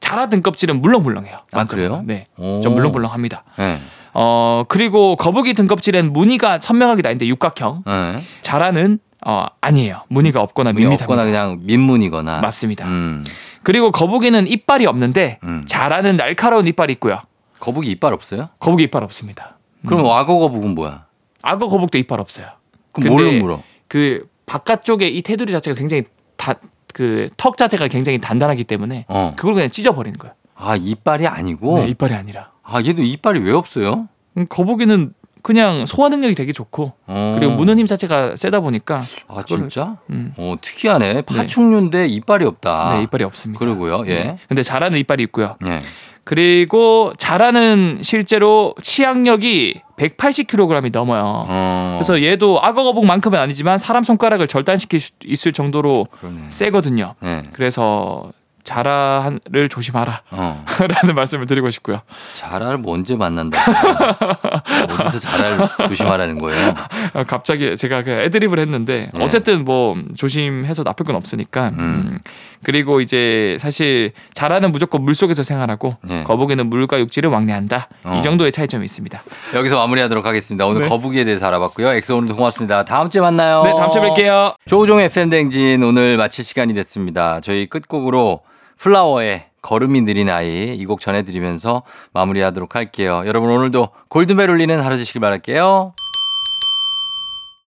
자라 0.00 0.28
등껍질은 0.28 0.80
물렁물렁해요. 0.82 1.38
아, 1.52 1.64
그래요? 1.64 2.02
네. 2.04 2.24
오. 2.36 2.60
좀 2.60 2.74
물렁물렁합니다. 2.74 3.44
네. 3.58 3.80
어, 4.14 4.64
그리고 4.68 5.16
거북이 5.16 5.54
등껍질엔 5.54 6.12
무늬가 6.12 6.58
선명하게 6.58 7.02
나 7.02 7.10
있는데 7.10 7.26
육각형. 7.26 7.84
네. 7.86 8.16
자라는 8.42 8.98
어, 9.28 9.46
아니에요. 9.60 10.02
무늬가 10.08 10.40
없거나. 10.40 10.70
없거나 10.70 11.24
그냥 11.24 11.58
민문이거나. 11.62 12.40
맞습니다. 12.40 12.86
음. 12.86 13.24
그리고 13.64 13.90
거북이는 13.90 14.46
이빨이 14.46 14.86
없는데 14.86 15.40
음. 15.42 15.64
자라는 15.66 16.16
날카로운 16.16 16.66
이빨이 16.68 16.92
있고요. 16.94 17.18
거북이 17.58 17.90
이빨 17.90 18.12
없어요? 18.12 18.50
거북이 18.60 18.84
이빨 18.84 19.02
없습니다. 19.02 19.58
그럼 19.84 20.06
악어 20.06 20.38
거북은 20.38 20.74
뭐야? 20.76 21.06
악어 21.42 21.66
거북도 21.66 21.98
이빨 21.98 22.20
없어요. 22.20 22.46
그럼 22.92 23.12
뭘로 23.12 23.32
물어? 23.32 23.62
그 23.88 24.28
바깥쪽에 24.46 25.08
이 25.08 25.22
테두리 25.22 25.52
자체가 25.52 25.76
굉장히 25.78 26.04
다 26.36 26.54
그 26.94 27.28
턱 27.36 27.58
자체가 27.58 27.88
굉장히 27.88 28.18
단단하기 28.18 28.64
때문에 28.64 29.04
어. 29.08 29.34
그걸 29.36 29.52
그냥 29.52 29.68
찢어버리는 29.68 30.16
거예요. 30.18 30.34
아 30.54 30.76
이빨이 30.76 31.26
아니고. 31.26 31.80
네, 31.80 31.88
이빨이 31.88 32.14
아니라. 32.14 32.52
아 32.62 32.78
얘도 32.82 33.02
이빨이 33.02 33.40
왜 33.40 33.52
없어요? 33.52 34.08
음, 34.38 34.46
거북이는 34.48 35.12
그냥 35.46 35.86
소화 35.86 36.08
능력이 36.08 36.34
되게 36.34 36.52
좋고 36.52 36.92
어. 37.06 37.36
그리고 37.38 37.54
무는 37.54 37.78
힘 37.78 37.86
자체가 37.86 38.34
세다 38.34 38.58
보니까 38.58 39.04
아 39.28 39.42
그거를- 39.42 39.46
진짜? 39.70 39.96
음, 40.10 40.34
어 40.36 40.56
특이하네. 40.60 41.22
파충류인데 41.22 42.08
이빨이 42.08 42.44
없다. 42.44 42.96
네 42.96 43.04
이빨이 43.04 43.22
없습니다. 43.22 43.60
그러고요. 43.60 44.02
예. 44.06 44.14
네. 44.24 44.38
근데 44.48 44.64
자라는 44.64 44.98
이빨이 44.98 45.22
있고요. 45.22 45.54
예. 45.68 45.78
그리고 46.24 47.12
자라는 47.16 48.00
실제로 48.02 48.74
치악력이 48.82 49.82
180kg이 49.96 50.90
넘어요. 50.90 51.46
어. 51.48 51.98
그래서 52.00 52.20
얘도 52.20 52.58
악어 52.60 52.82
거북만큼은 52.82 53.38
아니지만 53.38 53.78
사람 53.78 54.02
손가락을 54.02 54.48
절단시킬 54.48 54.98
수 54.98 55.12
있을 55.24 55.52
정도로 55.52 56.08
그러네. 56.20 56.46
세거든요. 56.48 57.14
예. 57.22 57.44
그래서 57.52 58.32
자라를 58.66 59.68
조심하라. 59.70 60.22
어. 60.32 60.64
라는 60.88 61.14
말씀을 61.14 61.46
드리고 61.46 61.70
싶고요. 61.70 62.00
자라를 62.34 62.78
뭐 62.78 62.94
언제 62.94 63.16
만난다. 63.16 63.58
어디서 64.90 65.20
자라를 65.20 65.68
조심하라는 65.88 66.40
거예요? 66.40 66.74
아, 67.14 67.24
갑자기 67.24 67.76
제가 67.76 68.02
그 68.02 68.10
애드립을 68.10 68.58
했는데 68.58 69.10
네. 69.14 69.24
어쨌든 69.24 69.64
뭐 69.64 69.96
조심해서 70.16 70.82
나쁠 70.82 71.06
건 71.06 71.14
없으니까. 71.14 71.68
음. 71.70 71.78
음. 71.78 72.18
그리고 72.64 73.00
이제 73.00 73.56
사실 73.60 74.12
자라는 74.34 74.72
무조건 74.72 75.02
물 75.02 75.14
속에서 75.14 75.44
생활하고 75.44 75.96
네. 76.02 76.24
거북이는 76.24 76.68
물과 76.68 76.98
육지를 76.98 77.30
왕래한다. 77.30 77.88
어. 78.02 78.16
이 78.18 78.22
정도의 78.22 78.50
차이점이 78.50 78.84
있습니다. 78.84 79.22
여기서 79.54 79.76
마무리하도록 79.76 80.26
하겠습니다. 80.26 80.66
오늘 80.66 80.82
네. 80.82 80.88
거북이에 80.88 81.24
대해서 81.24 81.46
알아봤고요. 81.46 81.92
엑소 81.94 82.16
오늘도 82.16 82.34
고맙습니다. 82.34 82.84
다음 82.84 83.08
주에 83.10 83.20
만나요. 83.20 83.62
네, 83.62 83.72
다음 83.76 83.90
주에 83.90 84.02
뵐게요. 84.02 84.54
조우종의 84.66 85.08
FM대행진 85.10 85.84
오늘 85.84 86.16
마칠 86.16 86.44
시간이 86.44 86.74
됐습니다. 86.74 87.40
저희 87.40 87.66
끝곡으로 87.66 88.40
플라워의 88.78 89.46
걸음이 89.62 90.02
느린 90.02 90.30
아이 90.30 90.74
이 90.76 90.84
곡 90.86 91.00
전해드리면서 91.00 91.82
마무리하도록 92.12 92.74
할게요. 92.76 93.22
여러분 93.26 93.50
오늘도 93.50 93.88
골든벨 94.08 94.48
울리는 94.50 94.80
하루 94.80 94.96
되시길 94.96 95.20
바랄게요. 95.20 95.92